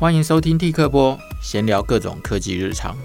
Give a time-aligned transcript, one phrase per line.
[0.00, 2.96] 欢迎收听 T 客播，闲聊各种科技日常。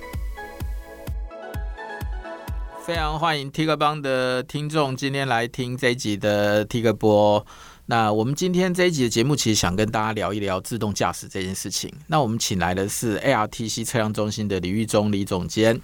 [2.85, 7.45] 非常欢迎 T 客邦的听众今天来听这一集的 T 客播。
[7.87, 11.93] 那我们今天这一集的节目，其实想跟大家聊一聊自动驾驶这件事情。
[12.07, 15.77] 那我们请来的是 ARTC 车辆中心的李玉忠李总监。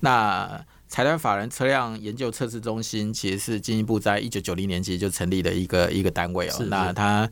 [0.00, 0.64] 那
[0.94, 6.52] 财团法人车辆研究测试中心其实是进一步在一九九零年其实就成立的一个一个单位哦。
[6.52, 7.28] 是是那他。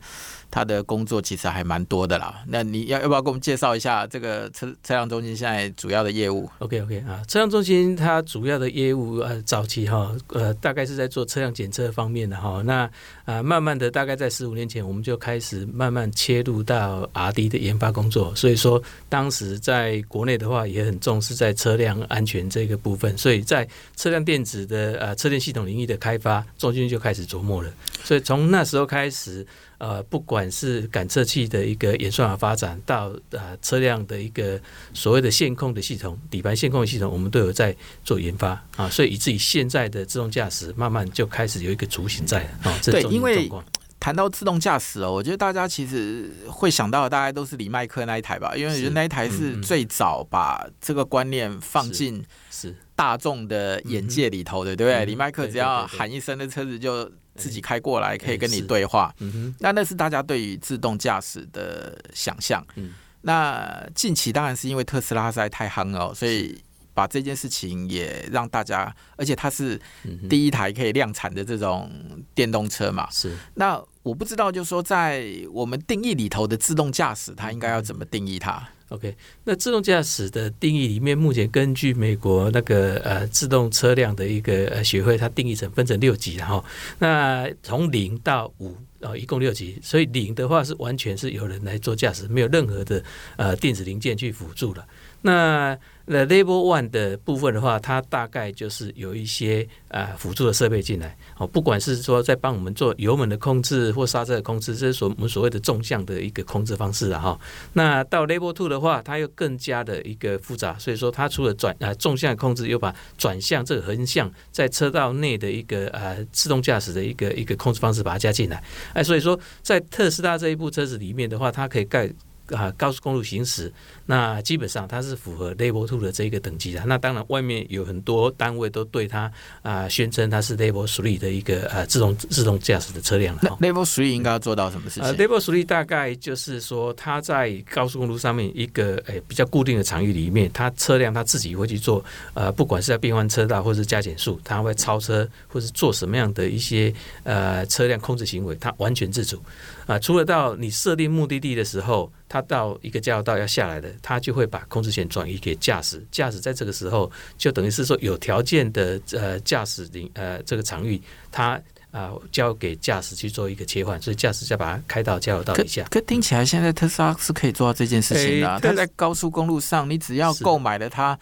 [0.53, 12.87] 他的工作其实还蛮多的啦，那你要要不要给我们介绍一下这个车车辆中心现在主要的业务？OK OK 啊，车辆中心它主要的业务呃早期哈呃大概是在做车辆检测方面的哈，那
[13.25, 23.52] 啊慢慢的大概在十五年前我们就开始慢慢切入到 R&D 的研发工作，所以说当时在国内的话也很重视在车辆安全这个部分，所以在
[23.95, 27.69] 车辆电子的呃车电系统领域的开发，中军就开始琢磨了，
[28.03, 29.45] 所以从那时候开始。
[29.79, 34.57] 呃，不管是感测器的一个演算法发展，到呃车辆的一个
[34.93, 42.79] 所谓的线控的系统、底盘线控的系统，我们都有在做研发啊，所以以至于现在的自动驾驶慢慢就开始有一个雏形在啊。
[42.81, 43.51] 对，因为
[43.99, 55.05] 谈到自动驾驶哦，我觉得大家其实会想到的大概都是李麦克那一台吧，因为那一台是最早把这个观念放进是大众的眼界里头的，对不对？
[55.05, 57.11] 李麦克只要喊一声，那车子就。
[57.35, 59.11] 自己开过来可以跟你对话，
[59.57, 62.63] 那、嗯、那是大家对于自动驾驶的想象。
[62.75, 62.91] 嗯、
[63.21, 66.63] 那近期当然是因为特斯拉实在太夯了，所以
[66.93, 69.81] 把这件事情也让大家，而且它是
[70.29, 71.91] 第一台可以量产的这种
[72.35, 73.09] 电动车嘛。
[73.09, 73.35] 是。
[73.55, 78.63] 那我不知道，就是说在我们定义里头的自动驾驶，它应该要怎么定义它
[78.93, 86.63] ？OK，那自动驾驶的定义里面，目前根据美国那个呃自动车辆的一个呃学会，它定义成分成六级然后。
[86.99, 89.79] 那从零到五啊，一共六级。
[89.81, 93.03] 所以零的话是完全是有人来做驾驶，没有任何的
[93.35, 94.85] 呃电子零件去辅助了。
[95.23, 95.75] 那
[96.05, 107.39] 那 Level One 的部分的话，它大概就是有一些啊辅助的设备进来哦，不管是说在帮我们做油门的控制或刹车的控制，这是所我们所谓的纵向的一个控制方式啊哈。
[107.71, 118.61] 那到 Level Two 的话，它又更加的一个复杂，所以说它除了转啊纵向控制，又把转向这个横向在车道内的一个呃自动驾驶的一个一个控制方式把它加进来。
[118.93, 122.11] 哎，所以说在特斯拉这一部车子里面的话，它可以盖
[122.47, 123.71] 啊高速公路行驶。
[124.05, 126.83] 那基本上它是符合 Level Two 的这个等级的。
[126.85, 129.31] 那当然，外面有很多单位都对它
[129.61, 133.57] 啊宣称它是 Level Three 的一个呃自动自动驾驶的车辆了。
[133.61, 135.03] Level Three 应该要做到什么事情？
[135.03, 142.03] 呃，Level Three 大概就是说，它在高速公路上面一个诶比较固定的场域里面，它车辆它自己会去做
[142.33, 146.93] 呃，不管是在变换车道或是加减速，它会超车或是做什么样的一些
[147.23, 149.41] 呃车辆控制行为，它完全自主
[149.85, 149.97] 啊。
[149.97, 153.92] 除了到你设定目的地的时候，它到一个加油道要下来的。
[154.01, 161.51] 他就会把控制权转移给驾驶，驾驶在这个时候就等于是说有条件的呃驾驶领呃这个场域，他
[161.91, 165.83] 啊、呃、交给驾驶去做一个切换，所以驾驶再把它开到交流道底下。
[165.91, 168.59] 可听起来现在特斯拉是可以做到这件事情的、啊。
[168.59, 171.17] 它在高速公路上，你只要购买了它，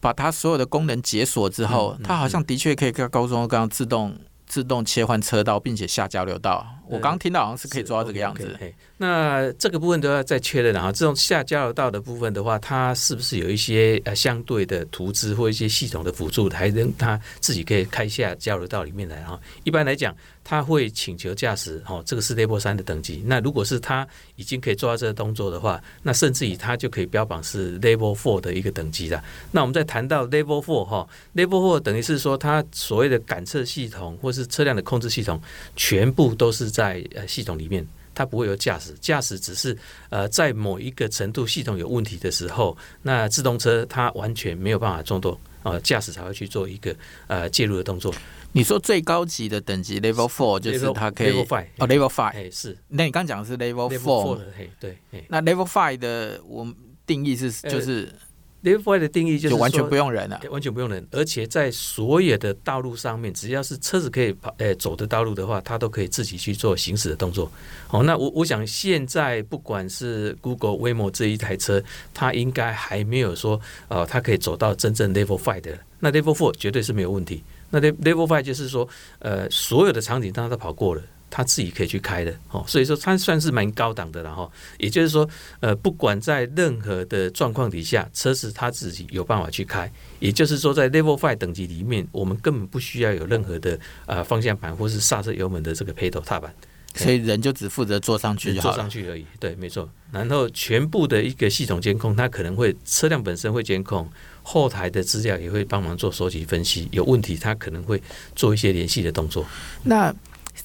[0.00, 6.66] 把它所有的功能解锁之后，它好像的确可以跟高速公路上自动自动切换车道，并且下交流道。
[6.90, 8.58] 我刚刚听到好像是可以做到这个样子。
[8.96, 10.92] 那这个部分都要再确认啊。
[10.92, 19.40] 这种下交流道的部分的话，它是不是有一些呃相对的图资或一些系统的辅助，还能它自己可以开下交流道里面来哈？
[19.64, 20.14] 一般来讲，
[20.44, 23.22] 他会请求驾驶哦，这个是 Level 三的等级。
[23.24, 29.22] 那如果是他已经可以做到这个动作的话，那甚至于他就可以标榜是 Level four 的一个等级了。
[29.50, 35.40] 那我们再谈到 Level four 哈，Level four 等于是说，它所谓的感测系统或是车辆的控制系统，
[35.74, 36.79] 全部都是在
[37.14, 37.86] 呃系统里面。
[38.12, 39.74] 它不会有驾驶，驾驶只是
[40.10, 46.94] 呃在某一个程度系统有问题的时候，那自动车它完全没有办法动作，呃，驾驶才会去做一个
[47.28, 48.12] 呃介入的动作。
[48.52, 54.40] 你说最高级的等级 Level Four 就是它可以 Level Five 哦 Level Five 哎是，那你刚讲的是 Level Four
[54.80, 54.98] 对，
[55.28, 56.74] 那 Level Five 的我们
[57.06, 58.12] 定义是就是。
[58.62, 67.50] Five 的定义就是完全不用人了，完全不用人，而且在所有的道路上面，只要是车子可以跑、诶走的道路的话，它都可以自己去做行驶的动作。
[67.86, 75.78] 好，那我我想现在不管是 Google Waymo 这一台车，它应该还没有说，呃，它可以走到真正 Level Five 的。
[75.98, 77.42] 那 Level Four 绝对是没有问题。
[77.70, 78.88] 那 Level Five 就是说，
[79.20, 81.02] 呃，所有的场景它都跑过了。
[81.30, 84.50] 他自己可以去开的，哦，所以说它算是蛮高档的了哈。
[84.78, 85.26] 也就是说，
[85.60, 89.90] 呃，不管在任何的状况底下，车子他自己有办法去开。
[90.18, 96.52] 也就是说，在 Level Five 等级里面，我们根本不需要有任何的呃方向盘或是刹车油门的这个 pedal 踏板。
[96.92, 99.24] 所以人就只负责坐上去就好，坐上去而已。
[99.38, 99.88] 对，没错。
[100.10, 104.10] 然后全部的一个系统监控，它可能会车辆本身会监控，
[104.42, 106.88] 后台的资料也会帮忙做收集分析。
[106.90, 108.02] 有问题，它可能会
[108.34, 109.46] 做一些联系的动作。
[109.84, 110.12] 那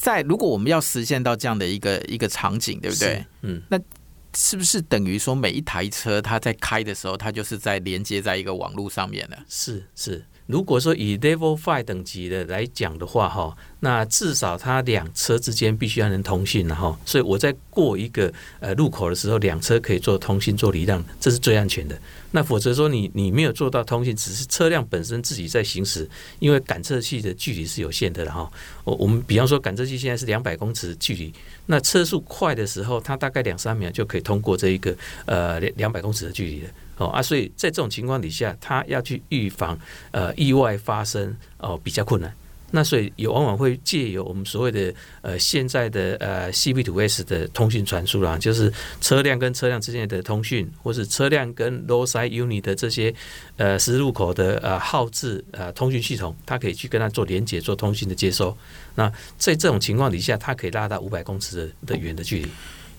[0.06, 3.26] 在如果我们要实现到这样的一个一个场景，对不对？
[3.42, 3.80] 嗯，那
[4.36, 9.38] 是不是等于说每一台车它在开的时候，它就是在连接在一个网络上面呢？
[9.50, 10.24] 是是。
[10.46, 22.00] 如果说以 Level Five 等级的来讲的话，哈，那至少它两车之间必须要能通信，然后，所以我在过一个呃路口的时候，两车可以做通信做礼让，这是最安全的。
[22.36, 26.08] 那否则说你你没有做到通信，只是车辆本身自己在行驶，
[26.40, 28.52] 因为感测器的距离是有限的，哈。
[28.84, 31.34] 我我们比方说感测器现在是两百公尺距离，
[31.68, 34.94] 那车速快的时候，它大概两三秒就可以通过这一个
[35.26, 36.70] 呃两两百公尺的距离了。
[36.98, 39.80] 哦啊，所以在这种情况底下，他要去预防
[40.12, 42.36] 呃意外发生哦比较困难。
[42.72, 53.14] 那所以也往往会借由我们所谓的呃现在的呃 C-V2S 的通讯传输啦，就是车辆跟车辆之间的通讯，或是车辆跟 Roadside Unit 的这些
[53.58, 58.56] 呃十字路口的呃号志呃通讯系统，它可以去跟它做连接、做通讯的接收。
[58.96, 62.50] 那在这种情况底下，它可以拉到五百公尺的的远的距离。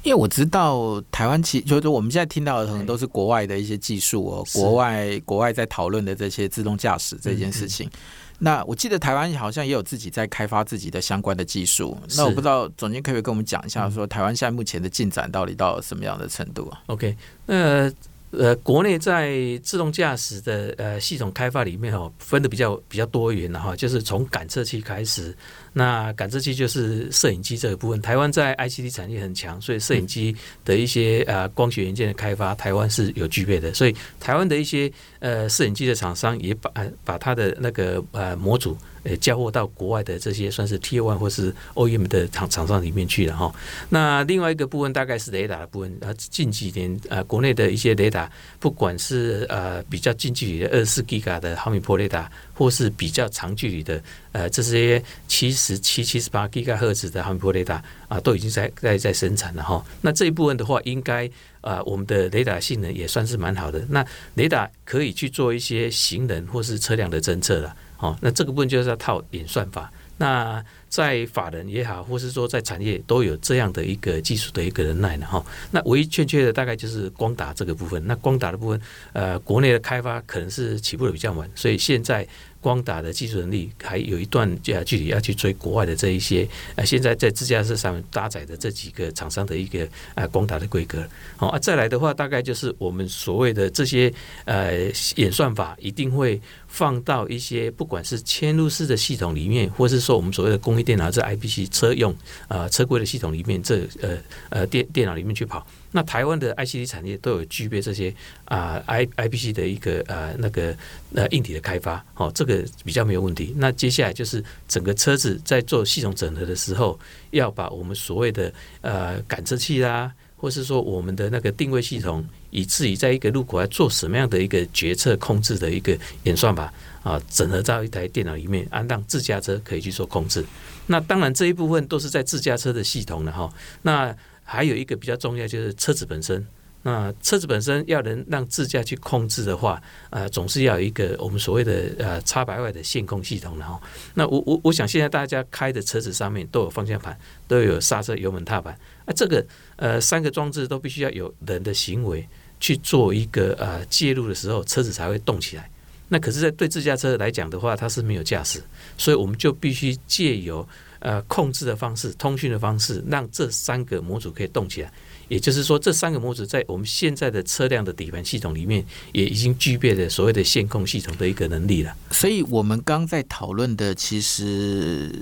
[0.02, 7.90] 因为我知道台湾其就是我们现在听到的可能都是国外的一些技术哦，国外国外在讨论的这些自动驾驶这件事情。
[8.38, 11.96] 那我记得台湾好像也有自己在开发自己的相关的技术。
[12.16, 17.16] 那我不知道总监可不可以跟我们讲一下，说台湾现在目前的进展到底到什么样的程度啊？OK，
[17.46, 17.92] 那。
[18.32, 25.34] 呃，国内在自动驾驶的呃系统开发里面哦，分的比较比较多元的哈，就是从感测器开始。
[25.78, 30.34] 那感知器就是摄影机这个部分，台湾在 ICT 产业很强，所以摄影机
[30.64, 33.74] 的一些呃光学元件的开发，台湾是有具备的。
[33.74, 36.70] 所以台湾的一些呃摄影机的厂商也把
[37.04, 38.74] 把它的那个呃模组。
[39.08, 43.54] 呃，交货到国外的这些算是 Tier One 或是 OEM 的厂厂商里面去了哈。
[43.88, 48.28] 那另外一个部分大概是雷达的部分，呃，近几年呃，国内的一些雷达，
[48.58, 54.02] 不管是呃比较近距离的二十四 Giga 的毫米波雷达，或是比较长距离的
[54.32, 55.00] 呃这些
[55.36, 59.84] 七十七、七十八 Giga 赫兹的毫米波雷达啊，都已经在在在生产了哈。
[60.00, 61.30] 那这一部分的话，应该
[61.60, 63.84] 啊，我们的雷达性能也算是蛮好的。
[63.90, 64.02] 那
[64.36, 67.76] 雷达可以去做一些行人或是车辆的侦测了。
[67.98, 69.92] 哦，那这个部分就是要套演算法。
[70.16, 75.26] 那在法人也好，或是说在产业都有这样的一个技术的一个人耐呢。
[75.26, 78.02] 哈，那唯一欠缺的大概就是光达这个部分。
[78.06, 78.80] 那光达的部分，
[79.12, 82.26] 呃，国内的开发可能是起步的比较晚，所以现在。
[82.66, 89.86] 光达的技术能力还有一段距距离要去追国外的这一些呃，现在在自驾车上面搭载的这几个厂商的一个
[90.16, 91.06] 呃光达的规格。
[91.36, 94.12] 好啊，再来的话，大概就是我们所谓的这些
[94.46, 96.40] 呃演算法一定会
[96.76, 102.14] 放到一些不管是嵌入式的系统里面，或是说我们所谓的工业电脑这 IPC 车用
[102.48, 104.18] 啊车规的系统里面，这呃
[104.50, 105.66] 呃电电脑里面去跑。
[105.92, 108.14] 那台湾的 ICT 产业都有具备这些
[108.44, 110.76] 啊 I IPC 的一个呃那个
[111.14, 113.54] 呃硬体的开发，哦，这个比较没有问题。
[113.56, 117.00] 那接下来就是整个车子在做系统整合的时候，
[117.30, 118.52] 要把我们所谓的
[118.82, 122.22] 呃感测器啦，或是说我们的那个定位系统，
[122.56, 126.72] 以至于在一个路口要做什么样的一个决策控制的一个演算法
[127.02, 130.42] 啊，整合到一台电脑里面，安让自驾车可以去做控制。
[130.86, 133.52] 那当然这一部分都是在自驾车的系统了哈。
[133.82, 136.46] 那还有一个比较重要，就是车子本身。
[136.82, 143.58] 那车子本身要能让自驾去控制的话，呃，总是要有一个我们所谓的呃 X-by-wire 的线控系统。
[143.58, 143.82] 然后，
[144.14, 148.78] 那我我我想现在大家开的车子上面都有方向盘，都有刹车、油门、踏板。
[149.04, 152.24] 啊，这个呃三个装置都必须要有人的行为
[152.60, 155.70] 去做一个呃介入的时候，车子才会动起来。
[156.08, 158.62] 那可是，在对自驾车来讲的话，它是没有驾驶，
[158.96, 160.66] 所以我们就必须借由。
[160.98, 164.90] 呃，控制的方式、通讯的方式，让这三个模组可以动起来。
[165.28, 171.94] 也就是说，这三个模组在我们现在的车辆的底盘系统里面，也已经具备了所谓的线控系统的一个能力了。
[172.10, 175.12] 所以，我们刚在讨论的，其实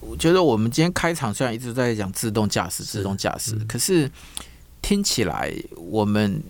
[0.00, 4.10] 我觉得我们今天开场虽然一直在讲自动驾驶、自动驾驶，嗯，可是
[4.82, 6.42] 听起来我们。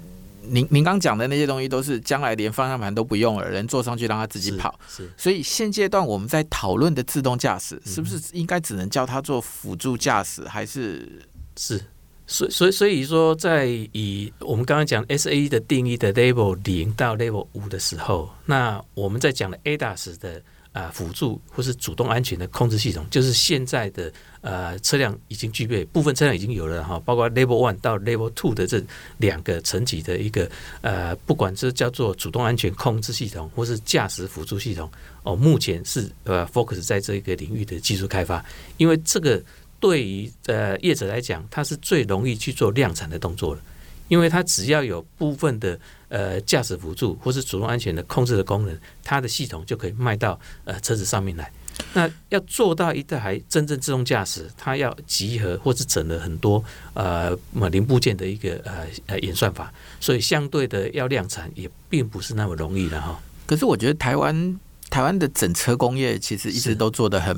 [0.48, 4.78] 您您刚讲的那些东西都是将来连方向盘都不用了，人坐上去让它自己跑。
[4.88, 11.20] 是，是所以现阶段我们在讨论的自动驾驶，是不是应该只能叫它做辅助驾驶，还是
[11.56, 11.80] 是？
[12.26, 20.42] 所所以所以说，在以我们刚刚讲 SAE 的定义的 Level 零到 Level 五的时候，那我们在讲的 ADAS 的。
[20.74, 24.12] 啊，辅助或是主动安全的控制系统，就是现在的
[24.42, 28.82] 呃车辆已经具备，部分车辆已经有了哈，包括 Level One 到 Level Two 的这
[29.16, 30.50] 两个层级的一个
[30.82, 34.90] 呃，不管是叫做主动安全控制系统，或是驾驶辅助系统，
[35.22, 38.44] 哦，目前是呃 focus 在这个领域的技术开发，
[38.76, 39.42] 因为这个。
[39.80, 43.60] 对于呃业者来讲，它是最容易去做量产的动作了，
[44.08, 51.50] 因为它只要有部分的呃驾驶辅助或是主动安全的控制的功能，它的系统就可以卖到呃车子上面来。
[51.92, 57.36] 那要做到一台真正自动驾驶，它要集合或是整了很多呃
[57.72, 63.20] 零部件的一个呃呃演算法，所以相对的要量产也并不是那么容易的哈。
[63.44, 67.36] 可是我觉得台湾台湾的整车工业其实一直都做得很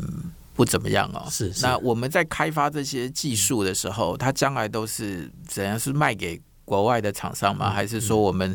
[0.54, 1.26] 不怎么样哦。
[1.30, 5.80] 是，是，那我们在开发这些技术的时候，它将来都是怎样？
[5.80, 7.70] 是卖给国外的厂商吗？
[7.70, 8.54] 还是说我们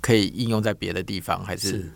[0.00, 1.44] 可以应用在别的地方？
[1.44, 1.90] 还是，是？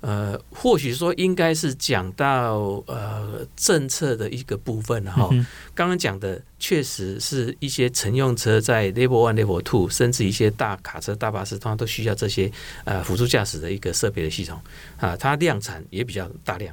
[0.00, 5.28] 呃，或许说应该是讲到呃政策的一个部分，然后
[5.74, 12.50] 刚刚讲的确实是一些乘用车在 Level One、Level Two，甚至一些大卡车、大巴士，通常都需要这些
[12.84, 14.60] 呃辅助驾驶的一个设备的系统
[14.98, 16.72] 啊，它量产也比较大量，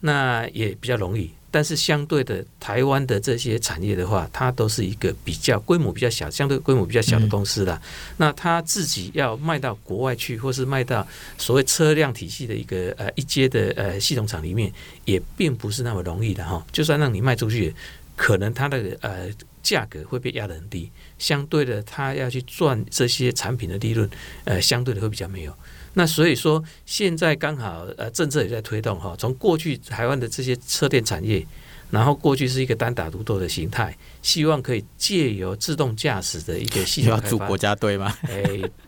[0.00, 1.30] 那也比较容易。
[1.56, 7.80] 但是相对的，台湾的这些产业的话，它都是一个比较规模比较小、相对规模比较小的公司啦。
[8.18, 11.08] 那它自己要卖到国外去，或是卖到
[11.38, 14.70] 所谓车辆体系的一个呃一阶的呃系统厂里面，
[15.06, 16.62] 也并不是那么容易的哈。
[16.70, 17.74] 就算让你卖出去，
[18.14, 19.26] 可能它的呃
[19.62, 24.06] 价格会被压得很低，相对的，它要去赚这些产品的利润，
[24.44, 25.56] 呃，相对的会比较没有。
[25.98, 31.42] 那所以说，现在刚好呃政策也在推动哈，从过去台湾的这些车电产业，
[31.90, 38.14] 然后过去是一个单打独斗的形态，希望可以借由自动驾驶的一个系统要组国家队吗？
[38.24, 38.44] 哎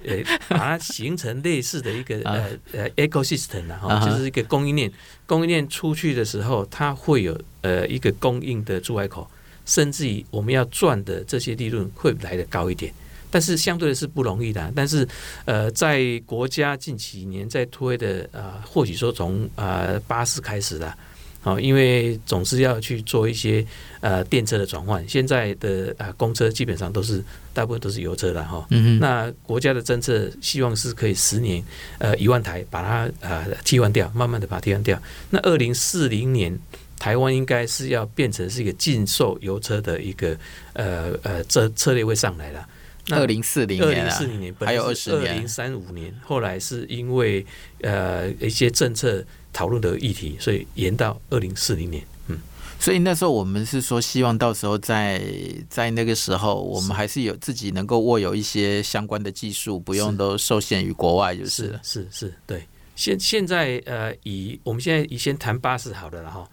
[0.06, 4.92] 哎， 把它形成类似的一个呃呃 ecosystem 然后就是一个供应链，
[5.24, 9.26] 供应链出去的时候，它会有呃一个供应的出海口，
[9.64, 12.92] 甚至于我们要赚的这些利润会来的高一点。
[13.30, 15.06] 但是相对的是不容易的，但是
[15.44, 20.92] 呃，在国家近几年在推的呃，或许说从呃巴士开始的，
[21.40, 23.64] 好，因为总是要去做一些
[24.00, 31.62] 呃电车的转换，现在的啊公车基本上都是大部分都是油车的哈，嗯，那国家的政策希望是可以十年
[31.98, 35.00] 呃一万台把它呃替换掉，慢慢的把它替换掉。
[35.30, 36.58] 那二零四零年
[36.98, 40.36] 台湾应该是要变成是一个禁售油车的一个
[40.72, 42.66] 呃呃这策略会上来了。
[43.10, 47.44] 二零四零年，二零四零年，还有二十年，二零三五年，后来是因为
[47.82, 52.04] 呃一些政策讨论的议题，所以延到二零四零年。
[52.28, 52.38] 嗯，
[52.78, 55.22] 所以那时候我们是说，希望到时候在
[55.68, 62.66] 在那个时候，我们还是有自己能够握有一些相关的技术，不用都受限于国外，就是是是，是，对。
[62.94, 66.44] 现现在呃，以我们现在以先谈巴士好了，然后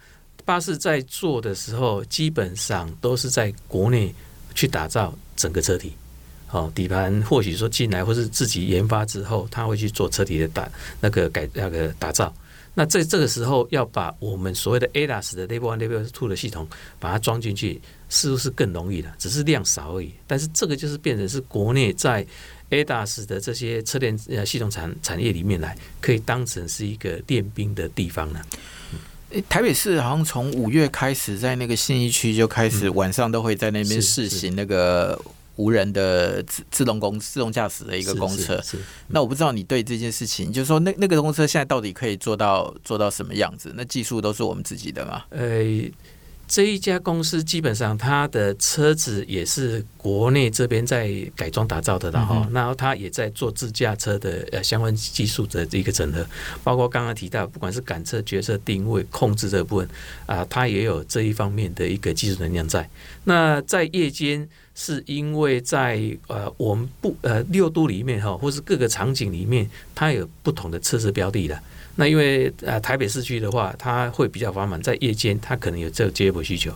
[0.45, 4.13] 巴士在做的时候，基本上都是在国内
[4.53, 5.93] 去打造整个车体。
[6.55, 10.71] 哦，底盘或许说进来，或是自己研发之后，他会去做车体的打
[11.01, 12.33] 那个改那个打造。
[12.73, 16.65] 那在这个时候，要把我们所谓的 ADAS 的 Level One、Level Two 的系统
[16.97, 19.13] 把它装进去，是不是更容易了？
[19.17, 20.13] 只是量少而已。
[20.25, 22.25] 但是这个就是变成是国内在
[22.69, 28.39] ADAS 的这些车电呃系统产产业里面来，可以当成是一个练兵的地方呢。
[29.49, 35.19] 台北市好像从五月开始，在那个信义区就开始晚上都会在那边试行那个。
[35.55, 43.73] 无人的自自动公自动驾驶的一个公车，是是是，那我不知道你对这件事情，就是说那那个公车现在到底可以做到做到什么样子？
[43.75, 45.23] 那技术都是我们自己的吗？
[45.29, 45.89] 呃。
[46.47, 52.47] 这一家公司基本上，它的车子也是国内这边在改装打造的了哈。
[52.53, 56.23] 然后它也在做自驾车的呃相关技术的一个整合，
[56.63, 59.89] 包括刚刚提到，不管是感测、决策、定位、控制这部分
[60.27, 62.87] 啊，它也有这一方面的一个技术能量在。
[63.23, 71.57] 那在夜间，是因为在呃我们不呃六都里面哈，或是各个场景里面，它有不同的测试标的的。
[71.97, 76.69] 那因为呃台北市区的话，它会比较繁忙，在夜间它可能有这个接驳需求。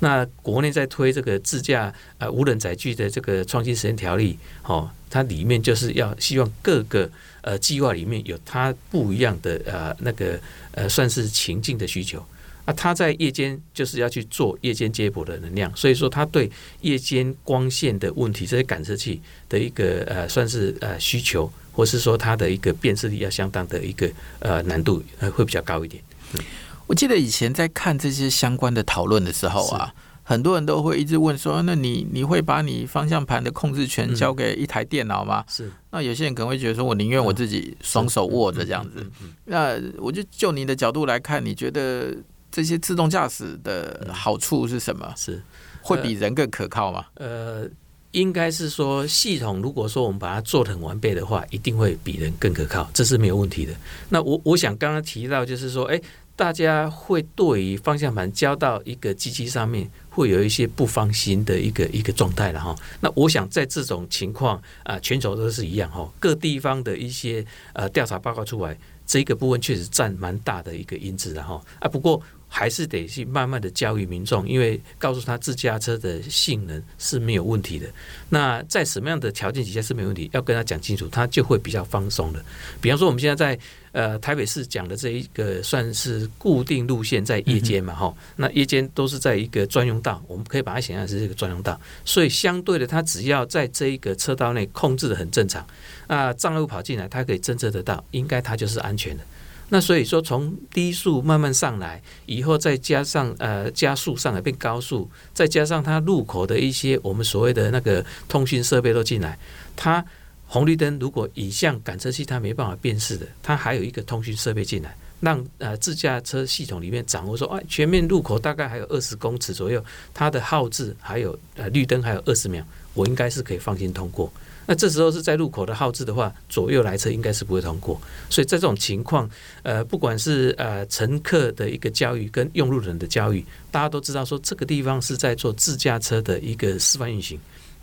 [0.00, 7.10] 那国内在推这个自驾呃无人载具的这个创新实验条例，哦，它里面就是要希望各个
[7.40, 10.38] 呃计划里面有它不一样的呃那个
[10.72, 12.22] 呃算是情境的需求。
[12.66, 16.50] 啊，他在夜间就是要去做夜间接驳的能量，所以说他对
[16.82, 21.50] 夜间光线的问题，这些感测器的一个呃算是呃需求。
[21.76, 26.02] 或是说它的一个辨识力要相当的一个呃难度呃会比较高一点。
[26.32, 26.40] 嗯，
[26.86, 29.92] 我记得以前在看这些相关的讨论的时候啊，
[30.22, 35.44] 很多人都会一直问说：那你你会把你方向盘的控制权交给一台电脑吗？
[35.48, 35.70] 是。
[35.90, 39.06] 那有些人可能会觉得说：我宁愿我自己双手握着这样子。
[39.44, 42.16] 那我就就你的角度来看，你觉得
[42.56, 45.12] 这些自动驾驶的好处是什么？
[45.14, 45.42] 是
[45.82, 47.04] 会比人更可靠吗？
[47.16, 47.68] 呃。
[48.12, 53.74] 应该是说，系统如果说我们把它做得很完备的话，一定会比人更可靠，这是没有问题的。
[54.08, 56.00] 那我我想刚刚提到，就是说，哎，
[56.34, 62.74] 大家会对于方向盘交到一个机器上面，会有一些不放心的一个一个状态了哈。
[63.00, 67.44] 那我想在这种情况啊，全球都是一样哈，各地方的一些
[67.74, 71.86] 呃调查报告出来，这个部分确实占蛮大的一个因子的哈啊。
[71.86, 72.22] 不过
[72.56, 77.86] 还是得去慢慢的教育民众，因为告诉他自驾车的性能是没有问题的。
[78.30, 82.42] 那在什么样的条件底下是没问题，要跟他讲清楚，他就会比较放松的。
[82.80, 83.60] 比方说我们现在在。
[83.92, 95.66] 呃，台北市讲的这一个算是固定路线，在夜间嘛，哈、嗯，那夜间都是在一个专用道，我们可以把它想象是这个专用道，所以相对的，它只要在这一个车道内控制的很正常，
[96.08, 99.24] 那，障碍物跑进来，它可以侦测得到，应该它就是安全的。
[99.68, 109.38] 那所以说，从低速慢慢上来，以后再加上呃加速上来变高速，再加上它路口的一些我们所谓的那个通讯设备都进来，
[109.74, 110.04] 它。
[110.48, 124.32] 红绿灯如果影像感测器它没办法辨识的，它还有一个通讯设备进来，让呃自驾车系统里面掌握说，哎，前面路口大概还有二十公尺左右，它的号志还有呃绿灯还有二十秒，我应该是可以放心通过。
[124.66, 128.00] 那这时候是在路口的号志的话，左右来车应该是不会通过。
[128.28, 129.30] 所以在这种情况，
[129.62, 137.38] 呃，不管是呃乘客的一个教育跟用路人的教育，大家都知道说这个地方是在做自驾车的一个示范运行。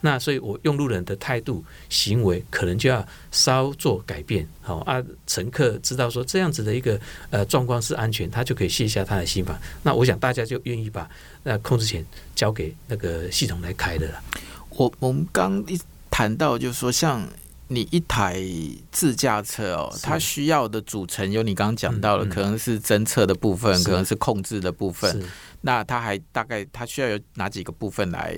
[0.06, 5.02] 那所以，我用路人的态度、行为可能就要稍作改变，好啊。
[5.25, 7.00] 乘客知道说这样子的一个
[7.30, 9.58] 呃状况是安全，他就可以卸下他的心防。
[9.82, 11.10] 那我想大家就愿意把
[11.42, 14.22] 那控制权交给那个系统来开的了。
[14.72, 15.80] 我我们刚一
[16.13, 17.27] 谈到，就是说，像
[17.67, 18.39] 你一台
[18.91, 25.24] 自驾车哦，它需要的组成有你刚刚讲到的，可能是侦测的部分，可能是控制的部分。
[25.62, 28.38] 那它还大概它需要有哪几个部分来？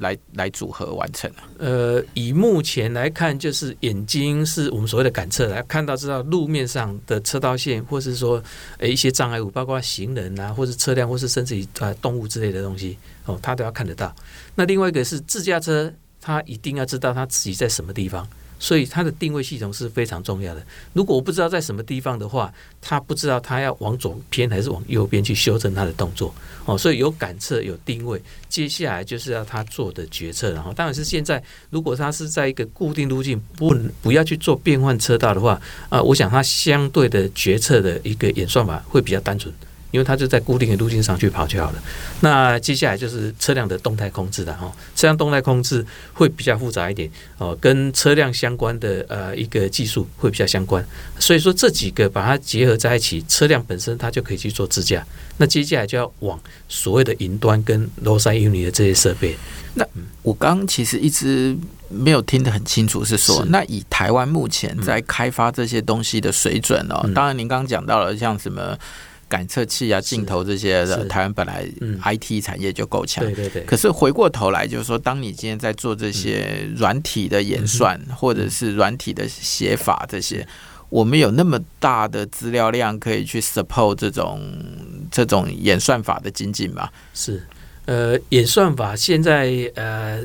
[0.00, 1.28] 来来组合完成。
[1.58, 8.40] 呃，以目前来看，就是眼睛是我们所谓的感测，来看到知道路面上的车道线，或是说
[8.78, 14.14] 呃一些障碍物，包括行人啊，或是车辆，或是甚至于呃动物之类的东西，哦，它都要看得到。
[14.54, 18.26] 那另外一个是自驾车，他一定要知道他自己在什么地方。
[18.60, 20.60] 所以他的定位系统是非常重要的。
[20.92, 26.76] 如果我不知道在什么地方的话，他不知道他要往左偏还是往右边去修正他的动作哦。
[26.76, 30.52] 所以有感测有定位，接下来就是要他做的决策。
[30.54, 39.54] 然后，当然是现在，如果他是在一个固定路径，不不要去做变换车道的话，啊，我想他相对的决策的一个演算法会比较单纯。
[39.90, 41.82] 因为它就在固定的路径上去跑就好了。
[42.20, 44.70] 那接下来就是车辆的动态控制了哈。
[44.94, 50.84] 车辆动态控制会比较复杂一点哦，跟车辆相关的呃一个技术会比较相关。
[51.18, 55.04] 所以说这几个把它结合在一起，车辆本身它就可以去做自驾。
[55.38, 59.36] 那接下来就要往所谓的云端跟 roadside unit 的这些设备。
[59.74, 59.86] 那
[60.22, 61.56] 我刚其实一直
[61.88, 68.76] 没有听得很清楚，是说那以台湾目前在开发这些东西的水准哦，当然您刚刚讲到了像什么。
[69.28, 71.68] 感测器啊，镜头这些的，台湾本来
[72.02, 73.62] IT 产业就够强，对对对。
[73.64, 80.46] 可是回过头来，就是说，当你今天在做这些软体的演算，或者是软体的写法这些，
[80.88, 84.40] 我们有那么大的资料量可以去 support 这种
[85.10, 86.88] 这种演算法的精进吗？
[87.12, 87.46] 是，
[87.84, 90.22] 呃，演算法现在呃，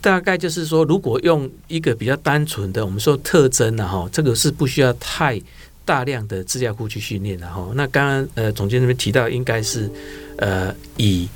[0.00, 5.40] 大概就是说，如果用一个比较单纯的，我们说特征啊，哈，这个是不需要太。
[5.84, 9.90] 大量的资料库去训练，然后那刚刚呃总监那边提到，应该是
[10.36, 11.28] 呃以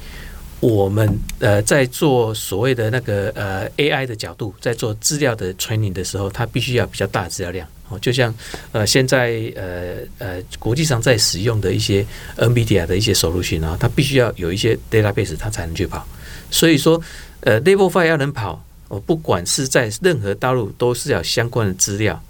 [0.61, 1.09] 我们
[1.39, 8.35] 呃在做所谓的那个呃 AI 的角度，在做资料的 training 的时候，它必须要比较大的资料量哦，就像
[8.73, 12.05] 呃现在呃呃国际上在使用的一些
[12.37, 16.07] NVIDIA 的一些 solution 啊，它必须要有一些 database 它才能去跑，
[16.51, 17.01] 所以说
[17.41, 22.21] 呃 Level Five 要能跑，哦不管是在任何道路都是要相关的资料。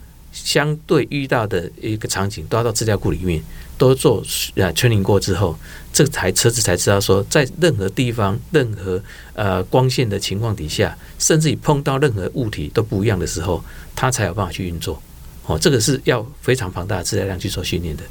[0.45, 3.43] 相对遇到的一个场景，都要到资料库里面
[3.77, 4.23] 都做
[4.55, 5.59] 呃 training 过之后，
[5.93, 9.03] 这台车子才知道说，在任何地方、任何
[9.35, 13.63] 呃光线的情况底下，甚至于碰到任何物体都不一样的时候，
[13.95, 15.03] 它才有办法去运作。
[15.47, 18.03] 哦，这个是要非常庞大的资料量去做训练的。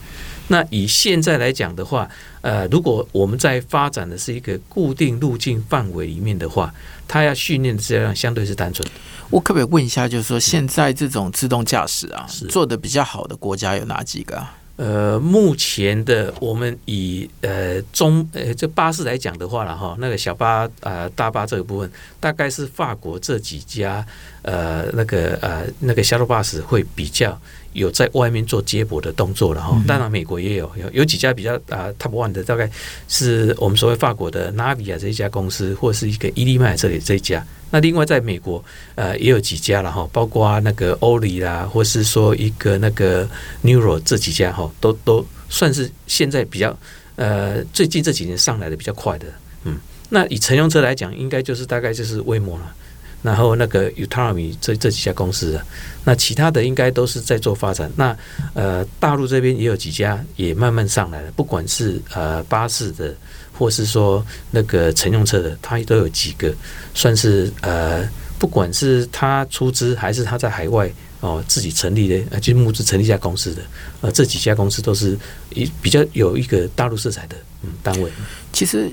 [0.49, 2.09] 那以现在来讲的话，
[2.41, 6.73] 呃，如果我们在发展的是一个固定路径范围里面的话，
[7.07, 8.87] 它要训练的质量相对是单纯。
[9.29, 14.55] 我可不可以问一下，就是说现在这种自动驾驶啊，做的比较好的国家有哪几个啊？
[14.77, 24.05] 呃，目前的我们以呃中呃这巴士来讲的话了哈，那个小巴啊、呃、大巴这个部分，大概是法国这几家
[24.43, 27.37] 呃那个呃那个 shuttle bus 会比较。
[27.77, 32.67] 有在外面做接驳的动作了哈，当然美国也有有有几家比较啊 top one 的，大概
[33.07, 37.45] 是我们所谓法国的 Navia 这一家公司，或是一个伊利迈这里这一家。
[37.69, 38.63] 那另外在美国
[38.95, 43.29] 呃也有几家了哈，包括那个欧里啦，或是说一个那个
[43.63, 46.75] Neuro 这几家哈，都都算是现在比较
[47.15, 49.27] 呃最近这几年上来的比较快的。
[49.65, 49.77] 嗯，
[50.09, 52.73] 那以乘用车来讲，应该就是大概就是威摩了。
[53.23, 55.65] 然后那个 Utami 这这几家公司的，
[56.05, 57.91] 那其他的应该都是在做发展。
[57.95, 58.15] 那
[58.53, 63.13] 呃，大陆这边也有几家也慢慢上来了，不管是呃巴士的，
[63.53, 66.53] 或是说那个乘用车的，它都有几个
[66.93, 68.07] 算是呃，
[68.39, 73.61] 不管是他出资还是他在海外哦自己成立的，呃，就募资成立一家公司的，
[74.01, 75.17] 呃，这几家公司都是
[75.49, 78.09] 一比较有一个大陆色彩的嗯单位。
[78.53, 78.89] 其实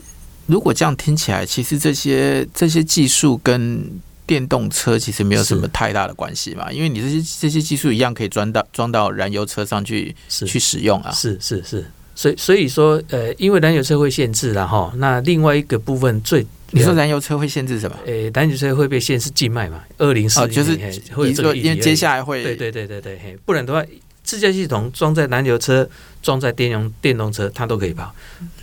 [0.46, 3.84] 如果这样听起来，其实这些这些技术跟
[4.26, 11.10] 电动车其实没有什么太大的关系嘛，因为你这些这些技术一样可以装到装到燃油车上去去使用啊。
[11.12, 11.84] 是是是，
[12.14, 17.96] 所以所以说呃，因为燃油车会限制了哈那另外一个部分最你说燃油车会限制什么？
[18.06, 19.82] 呃，燃油车会被限制禁卖嘛？
[19.98, 20.76] 二零四就是
[21.14, 23.84] 会说因为接下来会对对对对对，不然的话，
[24.24, 25.88] 自驾系统装在燃油车、
[26.22, 28.12] 装在电用电动车，它都可以跑。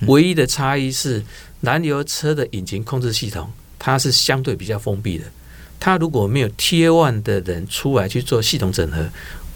[0.08, 1.24] 唯一的差异是
[1.62, 5.26] 燃油车的引擎控制系统，它是相对比较封闭的。
[5.82, 9.04] 他如果没有 Tier 1的人出来去做系统整合，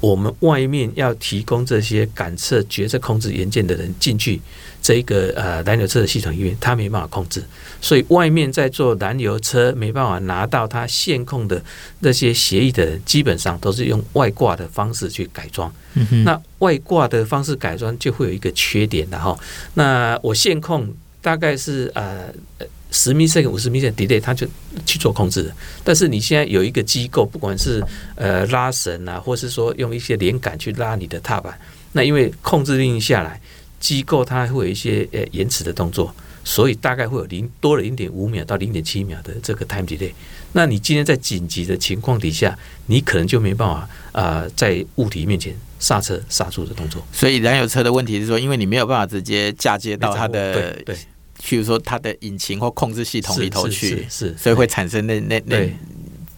[0.01, 4.41] 我们外面要提供这些感测、决策、控制元件的人进去，
[4.81, 7.43] 这个呃燃油车的系统里面，他没办法控制，
[7.79, 11.63] 所以外面在做燃油车没办法拿到他线控的
[11.99, 15.71] 那些协议的人，基本上都是用外挂的方式去改装。
[15.93, 16.23] 嗯。
[16.23, 19.37] 那外挂的方式改装就会有一个缺点的哈。
[19.75, 22.33] 那我线控大概是呃。
[22.95, 24.47] 十米甚至五十米的 delay，它就
[24.85, 25.53] 去做控制的。
[25.83, 27.83] 但是你现在有一个机构，不管是
[28.15, 31.59] 呃拉绳啊，或是说用一些连杆去拉你的踏板，
[31.91, 33.41] 那因为控制令下来，
[33.81, 40.13] 机构它会有一些呃延迟的动作，所以大概会有零多了零点五秒到零点七秒的这个 time delay。
[40.53, 43.75] 那你今天在紧急的情况底下，你可能就没办法
[44.13, 47.05] 啊、呃，在物体面前刹车刹住的动作。
[47.11, 50.71] 所以燃油车的问题是说，因为你没有办法直接嫁接到它的。
[50.85, 50.95] 对
[51.41, 55.69] 譬如说，它的引擎或控制系统里头去，是，所以会产生那那那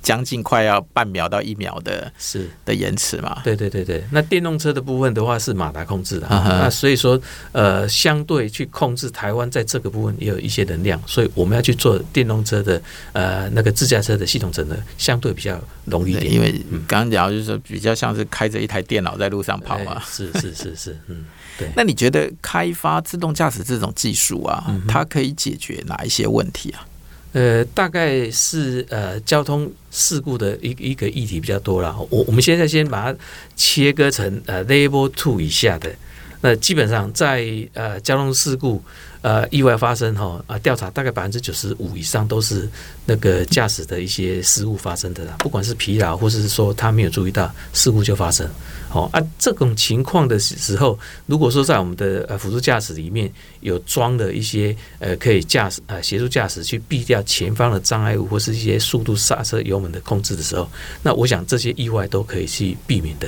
[0.02, 3.42] 将近快要半秒到一秒的，是的延迟嘛？
[3.44, 4.02] 对对对对。
[4.10, 7.20] 那电动车的部分的话是马达控制的，那所以说
[7.52, 12.82] 呃，相对去控制台湾在这个部分也有一些能量，所以我们要去做电动车的
[13.12, 16.32] 呃那个自驾车的系统整合，相对比较容易一点。
[16.32, 16.54] 因为
[16.88, 20.02] 刚刚讲就是说，比较像是开着一台电脑在路上跑嘛。
[20.06, 21.26] 是是是是，嗯。
[21.58, 26.86] 对，那你觉得开发自动驾驶这种技术啊，它可以解决哪一些问题啊？
[27.34, 31.96] 呃，大概是呃交通事故的一一个议题比较多了。
[32.10, 33.20] 我我们现在先把它
[33.56, 35.94] 切割成呃 Level Two 以下的，
[36.42, 38.84] 那基本上在呃交通事故。
[39.28, 42.66] 呃，意外发生哈啊，调查大概百分之九十五以上都是
[43.06, 48.50] 那个驾驶的一些失误发生的啦，不管是疲劳，或者是说他没有注意到事故就发生。
[48.94, 60.70] 哦啊，这种情况的时候，如果说在我们的呃辅助驾驶里面有装的一些呃可以驾驶呃协助驾驶去避掉前方的障碍物或是一些速度刹车油门的控制的时候，
[61.04, 63.28] 那我想这些意外都可以去避免的。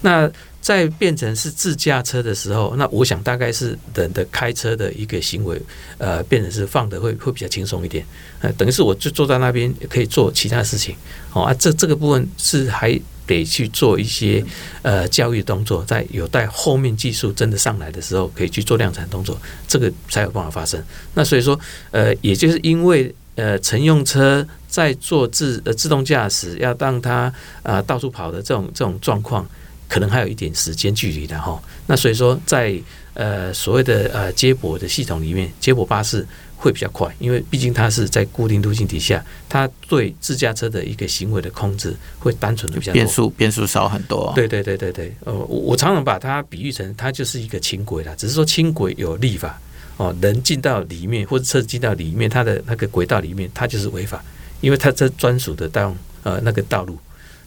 [0.00, 0.30] 那
[0.64, 5.60] 在变成是自驾车的时候，那我想大概是人的开车的一个行为，
[5.98, 8.02] 呃，变成是放的会会比较轻松一点，
[8.40, 10.96] 呃，等于是我就坐在那边可以做其他事情，
[11.34, 14.42] 哦啊，这这个部分是还得去做一些
[14.80, 20.82] 呃教育动作，在有待后面技术真的上来的时候，可以去做量产动作，这个才有办法发生。
[21.12, 27.30] 那所以说，呃，也就是因为呃乘用车在做自呃自动驾驶，要让它
[27.62, 29.46] 啊、到处跑的这种这种状况。
[29.94, 32.74] 可能还有一点时间距离的哈，那所以说在
[33.12, 36.26] 呃所谓的呃接驳的系统里面，接驳巴士
[36.56, 44.32] 会比较快，因为毕竟它是在固定路径底下，它对自驾车的一个行为的控制会单纯的比较变数变数少很多。
[44.34, 49.60] 对对对对对，呃，我常常把它比喻成它就是一个轻轨啦，只是说轻轨有立法
[49.96, 54.20] 哦，人进到里面或者车子进到里面，它的那个轨道里面它就是违法，
[54.60, 56.98] 因为它这专属的道呃那个道路。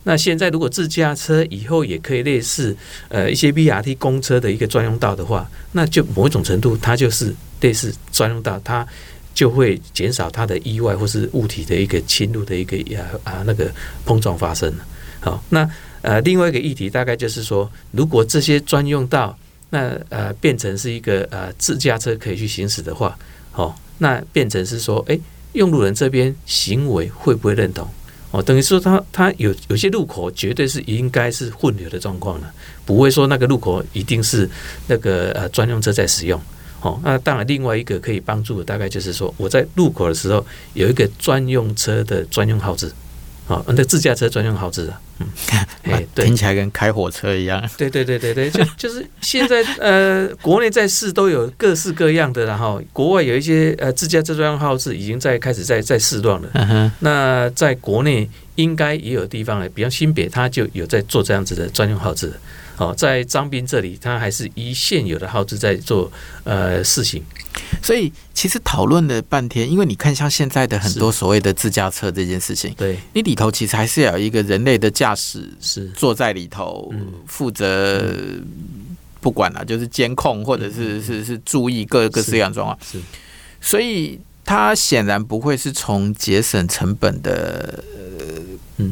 [0.08, 2.74] 那现在如果自驾车以后也可以类似
[3.10, 8.88] 呃一些 BRT 公车的一个专用道的话，那就某一种程度它就是类似专用道，它
[9.34, 13.70] 就会减少它的意外或是物体的一个侵入的一个啊啊那个
[14.06, 14.74] 碰撞发生。
[15.20, 15.70] 好，那
[16.02, 19.38] 呃另外一个议题大概就是说，如果这些专用道
[19.72, 23.20] 那呃变成是一个呃自驾车可以去行驶的话，
[23.52, 25.20] 好，那变成是说，哎，
[25.52, 27.86] 用路人这边行为会不会认同？
[28.32, 32.54] 哦，等于说它它有有些路口绝对是应该是混流的状况了，
[32.86, 34.50] 不会说那个路口一定是
[34.88, 36.40] 那个呃专用车在使用。
[36.82, 42.94] 哦，那当然另外一个可以帮助的大概就是说，我在路口的时候有一个专用车的专用号子。
[43.48, 45.28] 哦，那自驾车专用号志啊，嗯，
[45.84, 47.64] 哎，听起来跟开火车一样。
[47.78, 56.92] 对对对对对，就就是现在呃，国内在试都有各式各样的，然后国外有一些呃自驾车专用号志已经在开始在在试段了。
[57.00, 62.34] 那在国内应该也有地方了，比方新北，它就有在做这样子的专用号志。
[62.76, 66.12] 哦，在张斌这里，它还是以现有的号志在做
[66.44, 67.24] 呃试行。
[67.82, 72.98] 所以其实讨论了半天，因为你看像现在的很多所谓的自驾车这件事情，对。
[73.14, 75.88] 你里头其实还是要有一个人类的驾驶是。
[75.90, 76.94] 坐在里头
[77.26, 78.16] 负责
[79.22, 82.78] 不管了，就是监控或者是是是注意各各式各样状况。
[82.84, 83.00] 是，
[83.62, 87.84] 所以它显然不会是从节省成本的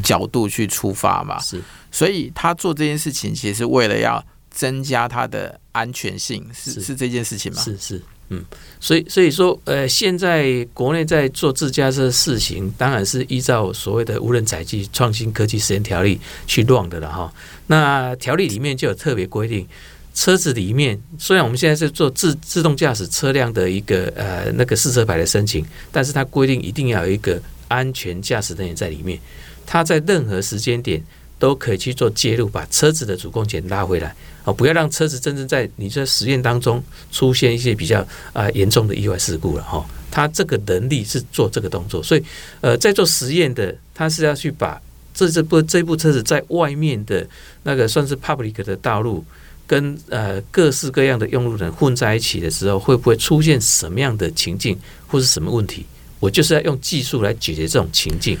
[0.02, 1.38] 角度去出发嘛。
[1.40, 6.80] 是，所以他做这件事情其实是为了要增加它的安全性，是。
[6.80, 7.62] 是这件事情吗？
[7.62, 8.02] 是是。
[8.28, 8.44] 嗯，
[8.80, 17.32] 所以所以说，呃，现在国内在做自驾车试行，当然是依照所谓的无人载具创新科技实验条例去乱的了哈。
[17.68, 19.64] 那条例里面就有特别规定，
[20.12, 29.18] 车子里面虽然我们现在是做自自动驾驶车辆的一个呃那个试车牌的申请，但是它规定一定要有一个安全驾驶人员在里面，
[29.64, 31.00] 它在任何时间点
[31.38, 34.14] 都可以去做介入，把车子的主控权拉回来。
[34.44, 39.84] 哦，不要让车子真正在你这实验当中出现一些比较啊严重的意外事故了哈。
[40.10, 42.22] 他这个能力是做这个动作，所以
[42.60, 44.80] 呃，在做实验的，他是要去把
[45.12, 47.26] 这这部这部车子在外面的
[47.64, 49.24] 那个算是 public 的道路，
[49.66, 55.84] 跟呃各式各样的用路人混在一起的时候，会不会出现什么样的情境或是什么问题？
[56.20, 58.38] 我就是要用技术来解决这种情境。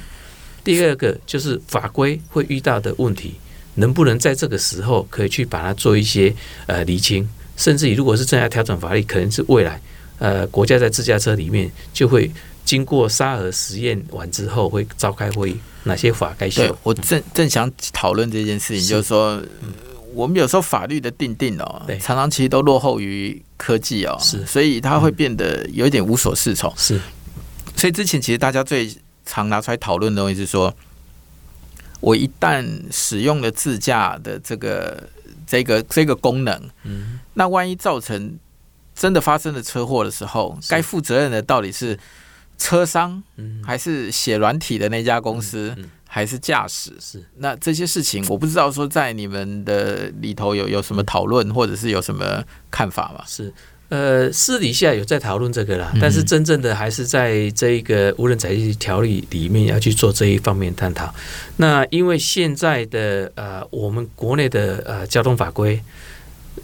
[0.66, 3.34] 第二个就是法规会遇到的问题。
[3.78, 6.34] 能不能在这个时候可以去把它做一些
[6.66, 9.78] 呃厘清，甚至于如果是正在调整法律，可能是未来
[10.18, 12.30] 呃国家在自驾车里面就会
[12.64, 16.66] 经过沙盒实验完之后会召开会议，哪些法该修？
[16.66, 19.42] 对，我正正想讨论这件事情，是就是说
[20.14, 26.72] 我们有时候法律的定定哦，对常常其实都落后于科技哦，是，所以它会变得有一点无所适从。
[26.78, 26.98] 是，
[27.76, 28.90] 所以之前其实大家最
[29.26, 30.74] 常拿出来讨论的东西是说。
[32.00, 32.62] 我一旦
[32.92, 35.08] 使用了自驾的这个
[35.46, 38.38] 这个这个功能，嗯，那万一造成
[38.94, 41.98] 真的发生了车祸的时候，该负责任的到底是
[42.58, 45.74] 车商，嗯，还是写软体的那家公司，
[46.06, 46.92] 还是驾驶？
[47.00, 53.24] 是那这些事情，我不知道说在你们的里头有有什么讨论，或者是有什么看法吗？
[53.26, 53.52] 是。
[53.88, 61.14] 呃，私底下有在讨论这个啦，但是真正的还是在这一个无人载具条例里面要去做这一方面探讨。
[61.56, 65.80] 那因为现在的呃，我们国内的呃交通法规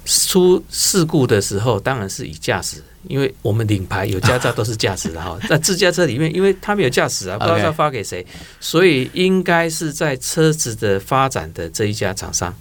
[0.05, 5.39] 出事故的时候，当然是以驾驶，因为我们领牌有驾照都是驾驶的哈。
[5.49, 8.27] 那自驾车里面，因为他没有驾驶啊，不知道要发给谁，
[8.59, 12.53] 所以应该是在车子的发展的这一家厂商。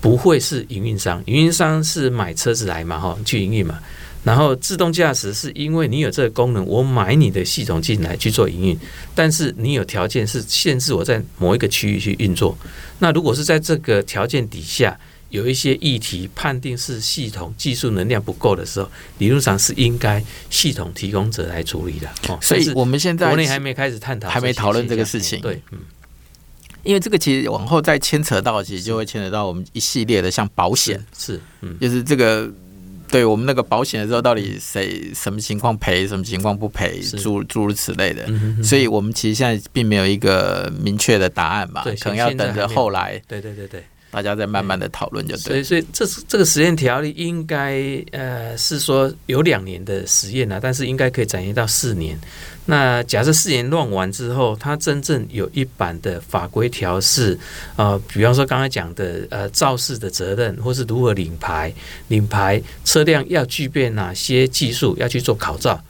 [0.00, 3.78] 不会是营运商，营运商是买车子来嘛，哈，去营运嘛。
[4.24, 8.78] 然后自动驾驶是因为你有这个功能，我买你的系统进来去做营运，
[9.14, 12.56] 但是你有条件是限制我在某一个区域去运作。
[12.98, 14.98] 那如果是在这个条件底下
[15.30, 22.08] 有一些议题判定是系统技术能量不够的时候，理论上是应该系统提供者来处理的。
[22.28, 25.40] 哦，所以我们现在国内还没开始探讨，还没讨论这个事情。
[25.40, 25.78] 对，嗯。
[26.88, 32.50] 因为这个其实往后再牵扯到，其实就会牵扯到我们一系列的像保险，是，嗯，就是这个
[33.08, 38.26] 对我们那个保险的时候，到底谁什么情况赔，什么情况不赔，诸诸如此类的。
[38.62, 43.20] 所以我们其实现在并没有一个明确的答案嘛，对，可能要等着后来。
[43.28, 43.84] 对对对对。
[44.10, 52.18] 大家再慢慢的讨论就对，所以所以这这个实验条例应该呃是说有两年的实验啊，但是应该可以展延到四年。
[52.64, 57.38] 那假设四年弄完之后，它真正有一版的法规条是
[57.76, 61.72] 呃，比方说刚才讲的呃肇事的责任，或是如何领牌，
[62.08, 65.82] 领牌车辆要具备哪些技术要去做考照，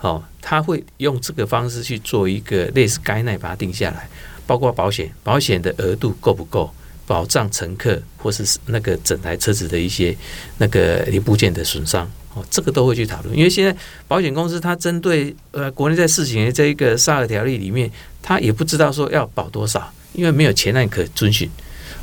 [0.00, 4.08] 哦，他会用这个方式去做一个类似该奈把它定下来，
[4.46, 6.70] 包括保险，保险的额度够不够？
[7.06, 10.16] 保障乘客或是那个整台车子的一些
[10.58, 13.36] 那个零部件的损伤哦，这个都会去讨论。
[13.36, 13.74] 因为现在
[14.08, 17.90] 保险公司它针对呃国内在试行的这一个萨尔条例里面，
[18.20, 21.48] 它也不知道说要保多少，因为没有前案可遵循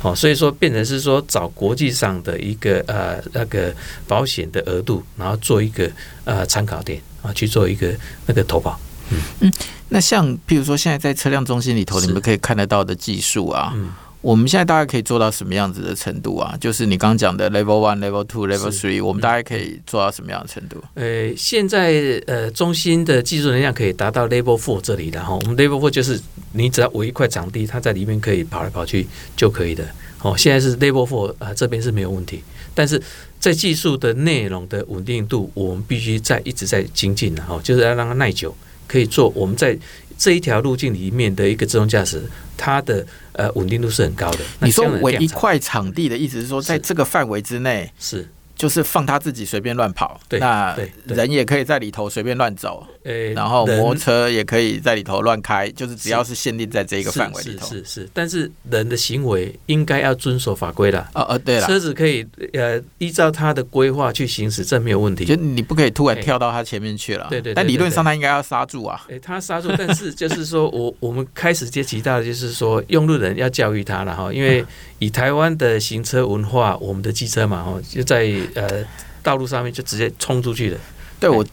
[0.02, 3.74] 哦，所以说变成是说找国际上的一个呃那个
[4.08, 5.90] 保险的额度，然后做一个
[6.24, 7.94] 呃参考点啊，去做一个
[8.26, 8.80] 那个投保。
[9.10, 9.52] 嗯嗯，
[9.90, 13.72] 那像譬如说现在在车辆中心里头，你们可以看得到的技术啊。
[13.76, 13.92] 嗯
[14.24, 16.56] 我们现在大概可以做到什么样子的程度啊？
[16.58, 20.82] 就是你刚刚讲的 level one、level two、level three，我们大概可以做到什么样的程度？
[20.94, 21.92] 呃，现在
[22.26, 25.34] 呃，中心的技术能量可以达到 level four 这里的哈。
[25.34, 26.18] 我们 level four 就是
[26.52, 29.06] 你只要围一块场地，它在里面可以跑来跑去
[29.36, 29.84] 就可以的。
[30.22, 32.42] 哦，现在是 level four 啊，这边是没有问题。
[32.74, 32.98] 但是
[33.38, 38.56] 在技术的内容的稳定度，我们必须在一直在精进的哈，就是要让它耐久，
[38.88, 39.78] 可以做我们在。
[40.24, 42.22] 这一条路径里面的一个自动驾驶，
[42.56, 44.38] 它的呃稳定度是很高的。
[44.60, 48.26] 你说围一块场地的意思是说，在这个范围之内是。
[48.56, 50.74] 就是放他自己随便乱跑，那
[51.06, 52.86] 人也可以在里头随便乱走，
[53.34, 58.08] 然后摩托车也可以在里头乱开，就是只要是限定在这一个范围里头，是是，是。
[58.12, 65.24] 但是人的行为应该要遵守法规的，哦哦，对了，车子可以呃依照他的规划去行驶，这没有问题。
[65.24, 67.52] 就你不可以突然跳到他前面去了，对对。
[67.54, 74.64] 但理论上他应该要刹住啊，哎，他刹住， 但是就是说我我们开始接提到的就是说用路人要教育他了哈，因为。
[75.00, 78.82] 以台湾的行车文化，我们的机车嘛，哈，就在呃
[79.22, 80.78] 道路上面就直接冲出去的。
[81.20, 81.44] 对，我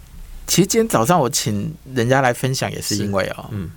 [0.47, 3.69] 其实今天早上我请人家来分享，也是因为哦，嗯，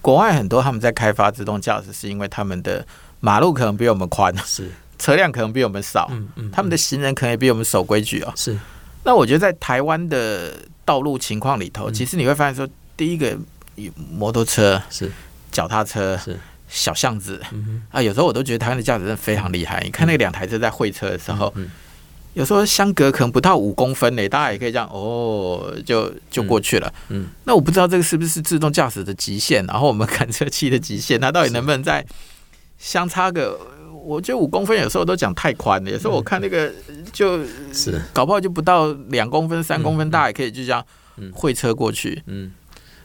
[0.00, 2.86] 国外很多他们在开发自动驾驶，是因为他们的
[3.20, 4.70] 马路可能比我们宽，是。
[4.98, 8.32] 车辆可能比我们少，嗯嗯，他们的行人可能也比我们守规矩哦。
[8.36, 8.56] 是，
[9.04, 13.36] 那我觉得在台湾的道路情况里头，其实你会发现说，第一个
[14.10, 15.10] 摩托车是。
[15.50, 16.38] 脚踏车是。
[16.68, 17.38] 小巷子
[17.90, 19.82] 啊，有时候我都觉得台湾的驾驶真的非常厉害。
[19.84, 21.52] 你看那两台车在会车的时候，
[22.34, 26.92] 有时候相隔可能不到五公分呢，大家也可以这样哦，就就过去了。
[27.08, 32.04] 嗯，那我不知道这个是不是自动驾驶的极限，然后我们感测器的极限，它到底能不能在
[32.78, 33.58] 相差个？
[34.04, 36.72] 我觉得五公分有时候都讲太宽了，有时候我看那个
[37.12, 40.84] 就是搞不好就不到两公分、三公分，大家也可以就这样
[41.32, 42.20] 会车过去。
[42.26, 42.50] 嗯，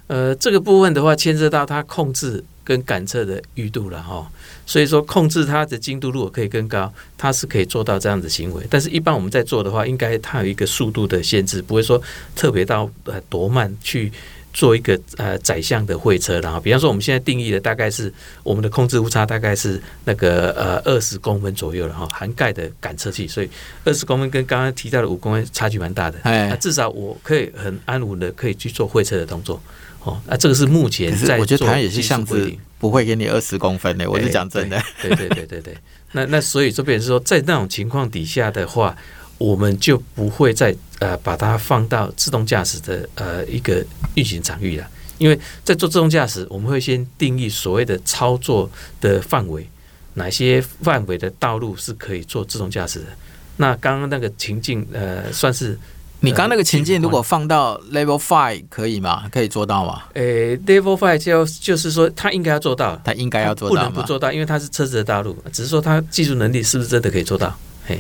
[0.08, 2.44] 呃，这个部分的话，牵涉到它控制。
[2.68, 4.30] 跟感测的裕度了哈，
[4.66, 8.62] 所以说控制它的精度如果可以更高，它是可以做到这样的行为。
[8.70, 12.02] 但是，一般我们在做的话，应该它有一个速度的限制，不会说
[12.36, 14.12] 特别到呃多慢去
[14.54, 16.42] 做一个呃窄巷的会车。
[16.42, 23.50] 然后，比方说我们现在定义的大概是我们的控制误差大概是那个呃二十公分左右了哈，涵盖的感测器，所以
[23.86, 26.20] 二十公分跟刚刚提到的五公分差距蛮大的。
[26.24, 29.62] 哎，至少我可以很安稳的可以去做会车的动作。
[30.08, 34.82] 哦，那这个是目前在，我觉得台湾也是像是不会给你二十公分的，我是讲真的。
[35.02, 35.78] 对对对对对，
[36.14, 38.96] 那那所以这边是说，在那种情况底下的话，
[39.38, 48.70] 我们就不会再呃把它放到自动驾驶的呃一个运行场域了，因为在做自动驾驶，我们会先定义所谓的操作
[49.02, 49.68] 的范围，
[50.14, 53.06] 哪些范围的道路是可以做自动驾驶的。
[53.58, 55.78] 那刚刚那个情境呃算是。
[56.20, 59.30] 你刚那个情境如果放到 Level Five 可以吗？
[59.32, 60.02] 可以做到吗？
[60.14, 67.56] 诶、欸、Level Five 就就是说，他应该要做到，他应该要做到，不能不做到，因为他是车子的大陆，只是说他技术能力是不是真的可以做到？
[67.86, 68.00] 嘿，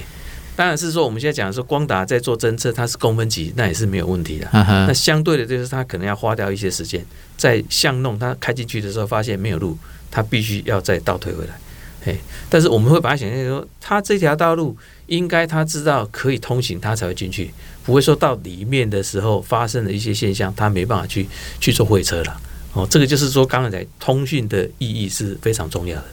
[0.56, 4.48] 当然是说我们现在讲的说，光达在做侦测，它是公分级，那也是没有问题的。
[4.52, 7.06] 那相对的，就是他可能要花掉一些时间，
[7.38, 9.78] 在巷弄他开进去的时候，发现没有路，
[10.10, 11.54] 他必须要再倒退回来。
[12.50, 14.76] 但是我们会把它想象说，他这条道路
[15.08, 17.52] 应该他知道可以通行，他才会进去。
[17.84, 21.26] 不会说到里面的时候发生了一些现象，他没办法去
[21.60, 22.42] 去做会车了。
[22.74, 26.06] 哦，这个就是说，刚才通讯的意义是非常重要的。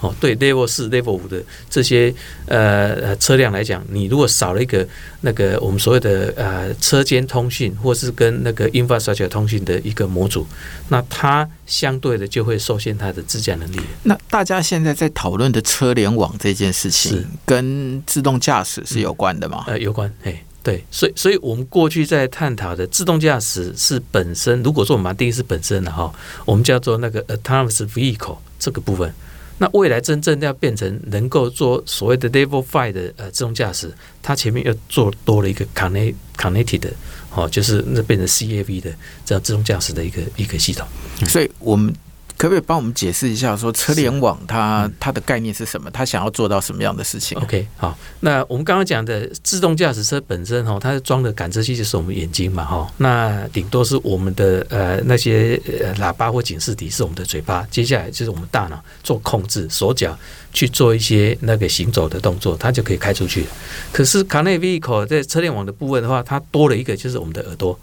[0.00, 2.14] 哦，对，Level 四、Level 五的这些
[2.46, 4.86] 呃车辆来讲，你如果少了一个
[5.22, 10.46] 那个我们所谓的呃车间通讯，或是跟那个 Infrastructure 通讯的一个模组，
[10.88, 13.80] 那它相对的就会受限它的自驾能力。
[14.02, 19.64] 那大家现在在讨论的车联网这件事情，跟自动驾驶是有关的吗？
[19.66, 20.44] 呃，有关，哎。
[20.62, 26.10] 对，所以，所以我们过去在探讨的自动驾驶是本身，如果说我们把定义是本身的哈，
[26.46, 29.12] 我们叫做那个 autonomous vehicle 这个部分。
[29.58, 36.90] 那未来真正要变成能够做所谓的 level five 的呃自动驾驶，它前面又做多了一个 connect connected 的
[37.34, 40.86] 哦，就是那变成 CAV 的这样自动驾驶的一个一个系统。
[41.26, 41.94] 所以我们。
[42.36, 45.88] 可不可以帮我们解释一下，说车联网它它的概念是什么？
[45.90, 60.18] 它想要做到什么样的事情？OK，好，那我们刚刚讲的自动驾驶车本身哈，它装的感知器就是我们眼睛嘛哈，那顶多是我们的呃那些呃喇叭或警示笛是我们的嘴巴，接下来就是我们大脑做控制，手脚
[60.52, 63.46] 去做一些那个行走的动作，它就可以开出去。
[63.92, 67.78] 可是 Connect Vehicle 在车联网的部分的话，它多了一个就是我们的耳朵。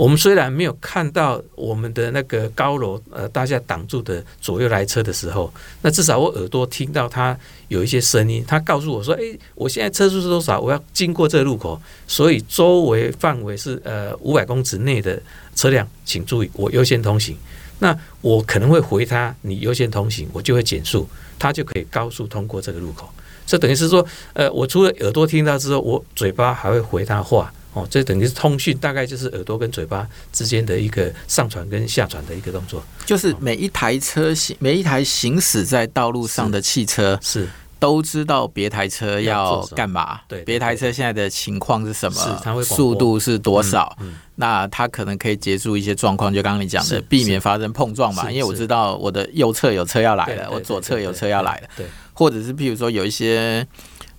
[0.00, 7.38] 我们虽然没有看到我们的那个高楼呃大厦挡住的左右来车的时候，那至少我耳朵听到它
[7.68, 10.58] 有一些声音，它告诉我说：“诶，我现在车速是多少？
[10.58, 15.22] 我要经过这个路口，所以周围范围是呃五百公尺内的
[15.54, 17.36] 车辆，请注意，我优先通行。”
[17.80, 21.06] 那我可能会回他，你优先通行，我就会减速，
[21.38, 23.06] 他就可以高速通过这个路口。
[23.44, 27.52] 这等于是说，呃，我除了耳朵听到之后，我嘴巴还会回他话。
[27.72, 32.82] 哦，这等于是通讯，大概就是耳朵跟嘴巴之间的一个上传跟下传的一个动作。
[33.06, 37.42] 就是每一台车行，每一台行驶在道路上的汽车是。
[37.44, 37.48] 是
[37.80, 43.96] 都知道别台车要干嘛，对，别台车现在的情况是什么，速度是多少，
[44.34, 48.30] 那它可能可以结束一些状况，就刚刚你讲的，避免发生碰撞嘛。
[48.30, 53.66] 因为我知道我的右侧有车要来了，我左侧有车要来了，对，或者是譬如说有一些。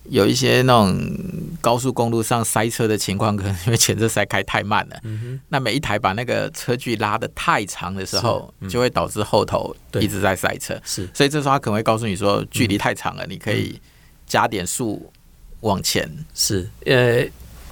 [0.09, 0.99] 有一些那种
[1.61, 4.99] 高速公路上塞车的情况，可能因为前车塞开太慢了，
[5.49, 10.79] 那每一台把那个车距拉得太长的时候，就会导致后头一直在塞车。
[10.83, 13.79] 是，所以这时候他可能会告诉你说，距离太长了，你可以
[14.25, 15.11] 加点速
[15.61, 16.09] 往前。
[16.33, 17.25] 是，呃。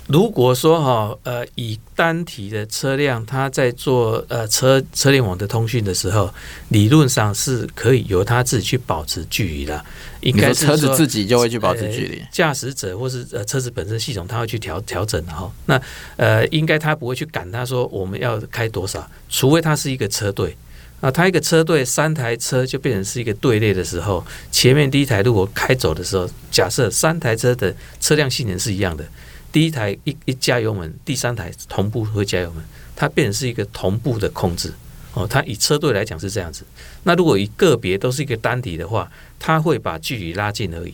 [0.09, 6.33] 如果说哈呃以单体的车辆，它在做呃车车联网的通讯的时候，
[6.69, 9.85] 理论上是可以由它自己去保持距离的。
[10.21, 15.49] 应该车子自己就会去保持距离，驾驶者或是呃车子本身系统，它会去调调整的哈。
[15.67, 15.79] 那
[16.17, 20.57] 呃应该它不会去赶它说我们要开多少，除非它是一个车队
[21.01, 29.05] 啊，它一个车队三台车就变成是一个队列的时候，前面第一台如果开走的时候，假设三台车的车辆性能是一样的。
[29.51, 32.63] 第一台一一加油门，第三台同步会加油门，
[32.95, 34.73] 它变成是一个同步的控制
[35.13, 35.27] 哦。
[35.27, 36.63] 它以车队来讲是这样子。
[37.03, 40.93] 那如果以个别都是一个单体的话，它会把距离拉近而已。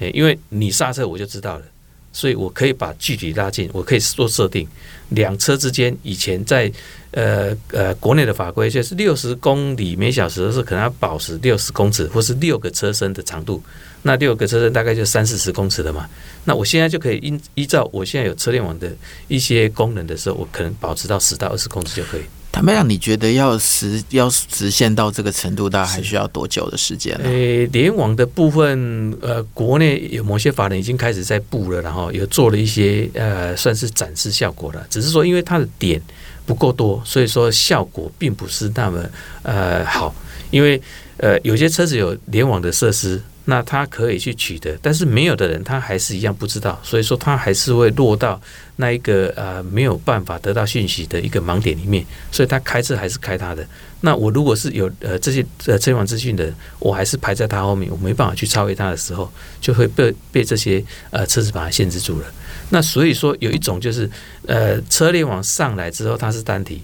[0.00, 1.64] 诶，因为你刹车我就知道了，
[2.12, 4.68] 所以我可以把距离拉近，我可以做设定。
[5.10, 6.70] 两车之间以前在
[7.12, 13.62] 呃呃国内的法规就是六十公里每小时的时候，可能要保持六十公尺或是六个车身的长度。
[14.02, 16.08] 那六个车身大概就三四十公尺的嘛，
[16.44, 18.90] 那我现在就可以依依照我现在有车联网的
[19.28, 22.22] 一些功能的时候，我可能保持到十到二十公尺就可以。
[22.52, 27.28] 坦白讲，你觉得要实要实现到这个程度，大概还需要多久的时间呢？
[27.28, 34.86] 诶，联网的部分，呃，国内有某些法人已经开始在布了，然后有做了一些呃，算是展示效果了。
[34.88, 36.00] 只是说，因为它的点
[36.46, 39.04] 不够多，所以说效果并不是那么
[39.42, 40.14] 呃好。
[40.50, 40.80] 因为
[41.18, 43.20] 呃，有些车子有联网的设施。
[43.48, 48.40] 那他可以去取得，但是没有的人他还是一样不知道，所以说他还是会落到
[48.74, 53.64] 那一个呃没有办法得到讯息的一个盲点里面，所以他开车还是开他的。
[54.00, 62.26] 那我如果是有呃这些呃车联网资讯的，我还是排在他后面，我没办法去超越他的时候，就会被被这些呃车子把它限制住了。
[62.70, 64.10] 那所以说有一种就是
[64.46, 66.82] 呃车联网上来之后它是单体，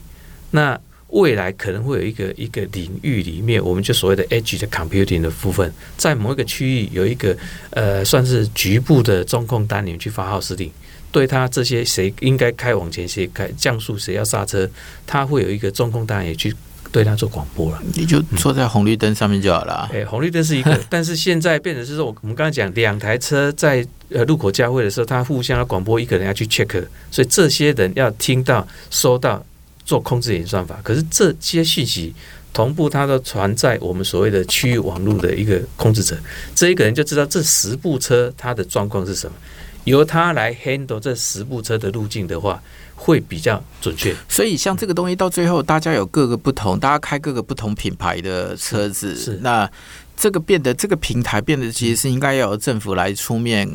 [0.53, 0.79] 那。
[1.13, 7.37] 未来可能会有一个一个领域里面，我们就所谓的 edge 的 computing 的部分，在某一个区域有一个
[7.71, 10.71] 呃，算是局部的中控单元去发号施令，
[11.11, 14.67] 对他这些谁应该开往前，谁开降速，谁要刹车，
[15.07, 16.55] 他会有一个中控单元去
[16.91, 17.83] 对他做广播了。
[17.95, 19.91] 你就坐在红绿灯上面就好了。
[19.93, 29.45] 哎，红绿灯是一个， 但是现在变成是说，我们刚才讲两台车在呃路口交汇的时候，他互相要广播，一个人要去 check，所以这些人要听到收到。
[29.85, 32.15] 做控制演算法，可是这些信息
[32.53, 36.17] 同步，它都传在我们所谓的区域网络的一个控制者，
[36.55, 39.35] 这一个人就知道这十部车它的状况是什么，
[39.85, 42.63] 由他来 handle 这十部车的路径的话，
[42.95, 44.15] 会比较准确。
[44.29, 49.69] 所以像这个东西到最后，大家有各个不同，大家开各个不同品牌的车子，是那
[50.17, 53.69] 这个变得这个平台变得其实是应该要由政府来出面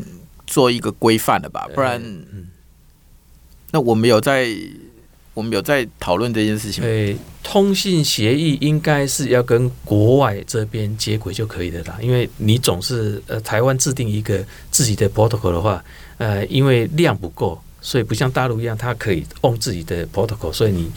[0.45, 2.01] 做一个规范的吧，不然，
[3.72, 4.55] 那我们有在。
[5.38, 6.84] 我们有在讨论这件事情。
[6.84, 11.96] 对，通信协议应该是要跟国外这边接轨就可以的啦。
[12.02, 15.86] 因为你总是呃，台湾制定一个自己的 protocol 的话，
[16.18, 20.92] 呃，因为量不够，所以不像大陆一样，它可以 on 自己的 protocol，所以你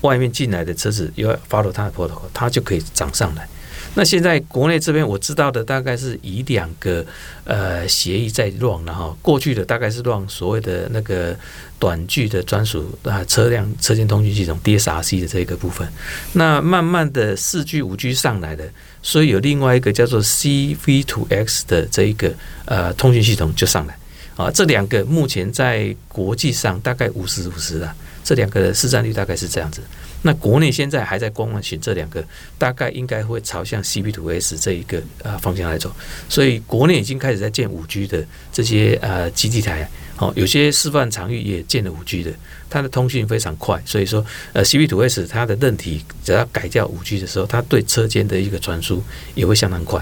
[0.00, 3.48] 外面进来的车子要 follow 它的 protocol，它就可以涨上来。
[3.94, 7.04] 那现在国内这边我知道的大概是以两个
[7.44, 11.36] 呃协议在 run，然后过去的大概是乱所谓的那个。
[11.76, 15.86] 短距的专属啊车辆车间通讯系统 DSRC 的这一个部分，
[16.32, 18.66] 那慢慢的四 G 五 G 上来的，
[19.02, 22.32] 所以有另外一个叫做 C-V2X 的这一个
[22.64, 23.98] 呃通讯系统就上来
[24.34, 29.82] 啊，这两个目前在国际上大概五十五十啊，这两个的市占率大概是这样子。
[30.26, 32.24] 那国内现在还在观望选这两个，
[32.56, 35.94] 大概应该会朝向 C-V2X 这一个呃方向来走，
[36.30, 39.86] 所以国内已经开始在建五 G 的这些呃基地台。
[40.16, 42.32] 好，有些示范场域也建了五 G 的，
[42.70, 49.02] 它的通讯非常快，所以说，呃，C-V2X 它的韧体只要改掉五 G 的时候，它对车间的一个传输
[49.34, 50.00] 也会相当快。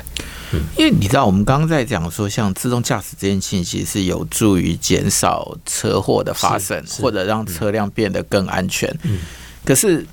[0.53, 8.95] 嗯，因为你知道，我们刚刚在讲说，像自动驾驶这件事情，其实是有助于减少车祸的发生，或者让车辆变得更安全。
[9.05, 9.19] 嗯，
[9.65, 10.05] 可是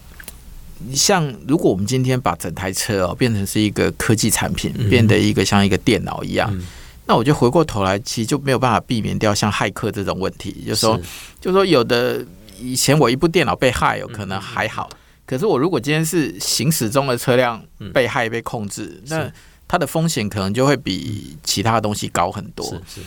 [0.94, 6.66] 像如果我们今天把整台车哦变成是一个科技产品，变得一个像一个电脑一样，嗯、
[7.06, 10.64] 那我就回过头来，其实就没有办法避免掉像骇客这种问题。
[10.66, 10.98] 就是说，
[11.42, 12.26] 就是说，有的
[12.60, 14.90] 以前我一部电脑被害，有可能还好。
[15.26, 17.62] 可是我如果今天是行驶中的车辆
[17.94, 19.32] 被骇被控制，那
[19.68, 22.66] 它的风险可能就会比其他的东西高很多。
[22.66, 23.02] 是是，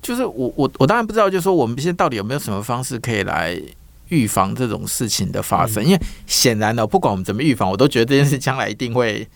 [0.00, 3.60] 就是我我我当然不知道，就是说我们现在到底有没有什么方式可以来
[4.08, 5.84] 预防这种事情的发生？
[5.84, 9.26] 因为显然呢，不管我们怎么预防，我都觉得这件事将来一定会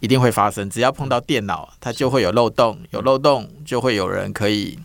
[0.00, 0.68] 一定会发生。
[0.68, 4.78] 只要碰到电脑，它就会有漏洞，有漏洞就会有人可以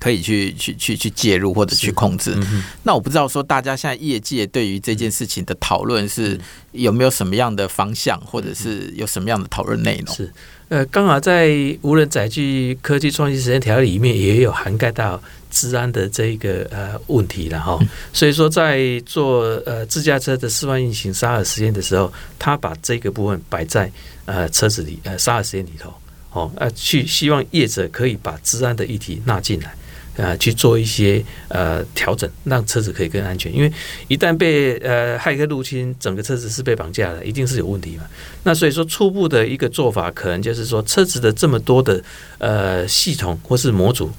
[0.00, 2.32] 可以去去去去介入或者去控制。
[2.36, 6.38] 嗯、那我不知道说大家现在业界对于这件事情的讨论是
[6.72, 10.14] 有没有什么样的方向，或者是有什么样的讨论内容？
[10.14, 10.32] 是
[10.68, 11.48] 呃，刚好在
[11.80, 15.18] 无人载具科技创新实验条例里面也有涵盖到
[15.50, 17.78] 治安的这一个呃问题了哈。
[18.12, 23.90] 所以说在做呃自驾车的示范运行沙尔实验的时候，他把这个部分摆在
[24.26, 25.90] 呃车子里呃沙尔实验里头
[26.32, 29.74] 哦，呃去希望业者可以把治安的议题纳进来。
[30.18, 33.54] 呃，去做一些呃调整，让车子可以更安全。
[33.54, 33.72] 因为
[34.08, 38.02] 一旦被呃骇客入侵，整个车子是被绑架的，一定是有问题嘛。
[38.42, 42.02] 那所以说，初步的一个做法，可能就是说，车子的这么多的
[42.38, 44.10] 呃系统或是模组，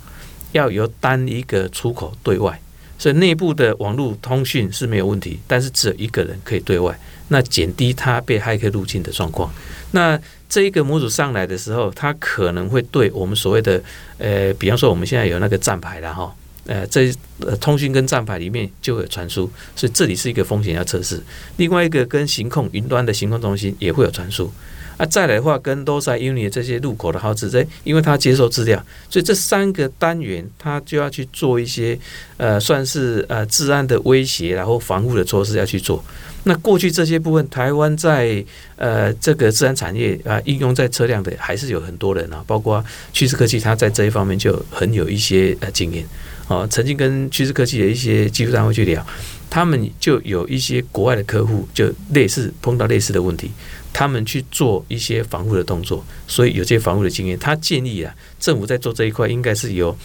[0.54, 2.58] 要由单一个出口对外，
[2.98, 6.98] 所以内部的网络通讯是没有问题，但是只有一个人可以对外，
[7.28, 9.54] 那减低他被骇客入侵的状况。
[9.92, 10.18] 那
[10.50, 13.82] 这一个模组上来的时候，它可能会对我们所谓的
[14.18, 16.36] 呃，比方说我们现在有那个站牌了哈，
[16.66, 17.14] 呃，这
[17.62, 21.22] 通讯跟站牌里面就会有传输，所以这里是一个风险要测试。
[21.58, 24.52] 另外一个跟行控云端的行控中心也会有传输。
[25.00, 31.98] 啊，再来的话跟 Roadside Unit 这些入口的号志，这因为它接收资料，所以这三个单元它就要去做一些
[32.36, 36.04] 呃，算是呃治安的威胁，然后防护的措施要去做。
[36.44, 38.44] 那过去这些部分，台湾在
[38.76, 42.84] 呃这个治安产业啊、应用在车辆的还是有很多人啊，包括
[43.14, 46.06] 趋势科技，它在这一方面就很有一些呃经验
[46.50, 46.68] 啊。
[46.68, 49.06] 曾经跟趋势科技的一些技术单位去聊，
[49.50, 53.52] 他们就有一些国外的客户，就类似碰到类似的问题。
[53.92, 57.38] 他们去做一些防护的动作，所以有这些防护的经验。
[57.40, 59.98] 他建议啊，政府在做这一块，应该是由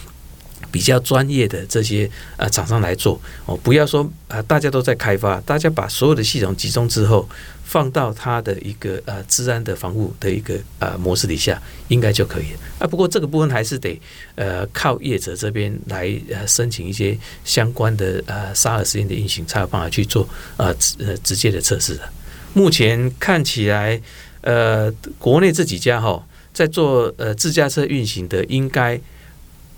[0.75, 7.25] 比较专业的这些呃厂商来做哦，不要说啊，大家都在开发，大家把所有的系统集中之后，
[7.63, 12.85] 放到它的一个呃治安的防护的一个呃模式底下，应该就可以了啊。
[12.85, 13.97] 不过这个部分还是得
[14.35, 22.01] 呃靠业者这边来呃申请一些相关的呃沙尔实验的运行，才有办法去做呃呃直接的测试的。
[22.53, 24.01] 目前看起来，
[24.41, 26.21] 呃，国内这几家哈，
[26.51, 28.99] 在做呃自驾车运行的，应该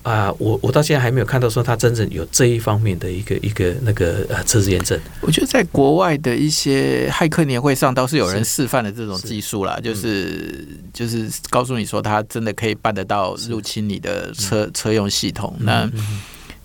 [0.08, 4.98] 啊，我我到现在还没有看到说他真正有这一方面的一个一个那个呃测试验证。
[5.20, 15.54] 我觉得在国外的一些骇客年会上，倒是有人示范的这种技术啦，就是就是告诉你说，他真的可以办得到入侵你的车车用系统。
[15.60, 15.90] 那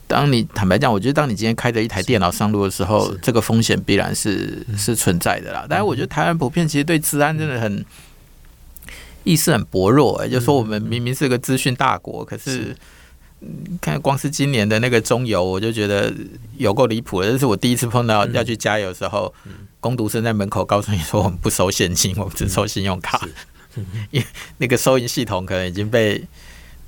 [0.07, 5.66] 当你坦白讲，我觉得当你今天开着一台电脑上路的时候，这个风险必然是是存在的啦。
[5.68, 7.84] 但是我觉得台湾普遍其实对治安真的很
[9.24, 12.76] 意识很薄弱，欸，哎，就说我们明明是个资讯大国，可是
[13.80, 16.12] 看光是今年的那个中油，我就觉得
[16.59, 17.30] 有够离谱的。
[17.30, 19.32] 这是我第一次碰到要去加油的时候，
[19.80, 23.28] 工读生在门口告诉你说，我们不收现金，我们只收信用卡，
[24.11, 24.26] 因为
[24.59, 26.24] 那个收银系统可能已经被。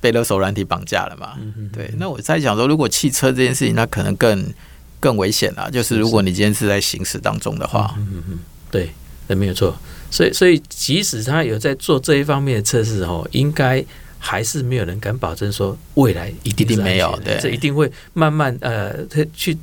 [0.01, 1.33] 被勒索软体绑架了嘛？
[1.73, 4.53] 对，那我在想说，如果汽车这件事情，那可能更
[4.99, 5.71] 更危险了。
[5.71, 8.39] 就是如果你今天是在行驶当中的话，嗯嗯，
[8.69, 8.91] 对，
[9.25, 9.75] 那没有错。
[10.11, 13.83] 所以，所以即使他有在做这一方面的测试哦，应该
[14.27, 17.15] 还是没有人敢保证说未来一定是没有。
[17.23, 19.55] 对，这一定会慢慢呃，他去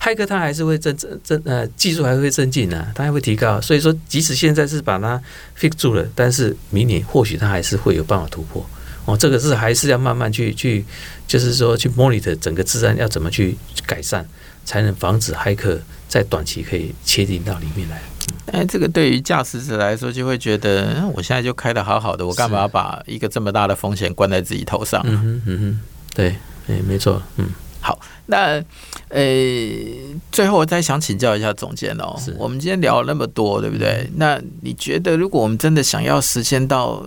[0.00, 3.60] 骇客他还是会增增增呃，技术还会增进呢，他还会提高。
[3.60, 5.20] 所以说，即使现在是把它
[5.58, 8.64] fix 住了，但是明年或许他还是会有办法突破。
[9.04, 10.84] 哦，这个是还是要慢慢去去，
[11.26, 14.24] 就是说去 monitor 整个治安要怎么去改善，
[14.64, 18.00] 才能防止骇客在短期可以切进到里面来。
[18.52, 25.02] 哎，这个对于驾驶者来说，就会觉得我现在就开的好好的，我干嘛要把一个这么大的风险关在自己头上？
[25.04, 25.80] 嗯哼，嗯哼，
[26.14, 26.36] 对，
[26.68, 27.46] 哎，没错，嗯，
[27.80, 28.62] 好，那
[29.08, 29.24] 呃，
[30.30, 34.08] 最后我再想请教一下总监哦，我们今天聊了那么多，对不对？
[34.16, 37.04] 那你觉得，如果我们真的想要实现到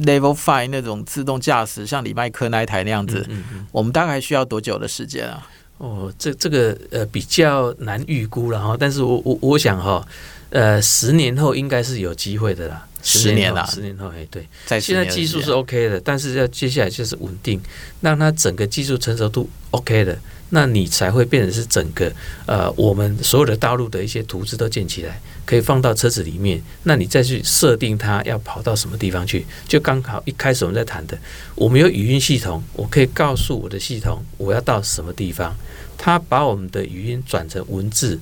[0.00, 5.44] ？Level Five 那种自动驾驶，像李麦克那一台那样子，嗯嗯嗯、我们大概需要多久的时间啊？
[5.78, 8.76] 哦，这这个呃比较难预估了哈。
[8.78, 10.06] 但是我我我想哈，
[10.50, 12.84] 呃，十年后应该是有机会的啦。
[13.00, 17.58] 十年了，十年后，哎，对，在现在技术是 OK 的，但是要接下来就是稳定，
[18.00, 20.18] 让它整个技术成熟度 OK 的，
[20.50, 22.12] 那你才会变成是整个
[22.44, 31.16] 呃，我们所有的道路的一些图纸都建起来，可以放到车子里面，那你再去设定它要跑到什么地方去，就刚好一开始我们在谈的，
[31.54, 35.56] 我们有语音系统，我可以告诉我的系统我要到什么地方，
[35.98, 38.18] 它把我们的语音转成文字。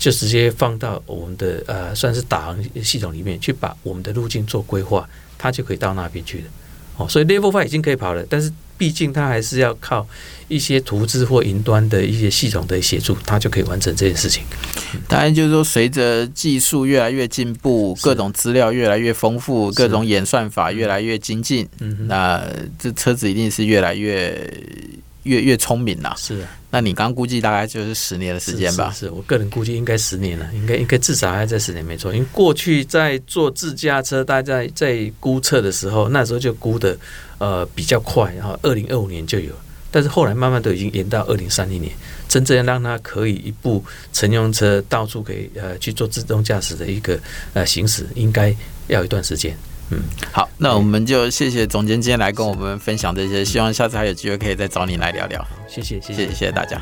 [0.00, 5.06] 就直接放到我们的呃，算是导航系统里面去，把我们的路径做规划，
[5.36, 6.44] 它就可以到那边去了。
[6.96, 10.08] 哦，所以 Level Five 已经可以跑了，但是毕竟它还是要靠
[10.48, 14.42] 一些图资或云端的一些系统的协助，它就可以完成这件事情。
[15.06, 22.42] 当然，就是说随着技术越来越进步，各种资料越来越丰富，各种演算法越来越精进，嗯，那
[22.78, 24.50] 这车子一定是越来越。
[25.24, 28.90] 越越聪明啦，是啊，那你刚估计大概就是十年的时间吧？
[28.92, 32.14] 是，我个人估计应该十年了，应该应该至少还要再十年没错。
[32.14, 36.96] 因为过去在做自驾车，大家在在估测的时候，那时候就估的
[37.38, 39.52] 呃比较快，然后二零二五年就有，
[39.90, 41.92] 但是后来慢慢都已经延到二零三零年，
[42.28, 47.18] 真正让它可以一部乘用车到处可以呃去做自动驾驶的一个
[47.52, 48.54] 呃行驶，应该
[48.88, 49.56] 要一段时间。
[49.90, 49.98] 嗯，
[50.32, 55.44] 好，那我们就谢谢总监今天来跟我们分享这些，希望下次还有机会可以再找你来聊聊。
[55.68, 56.80] 谢谢，谢谢，谢谢，大家。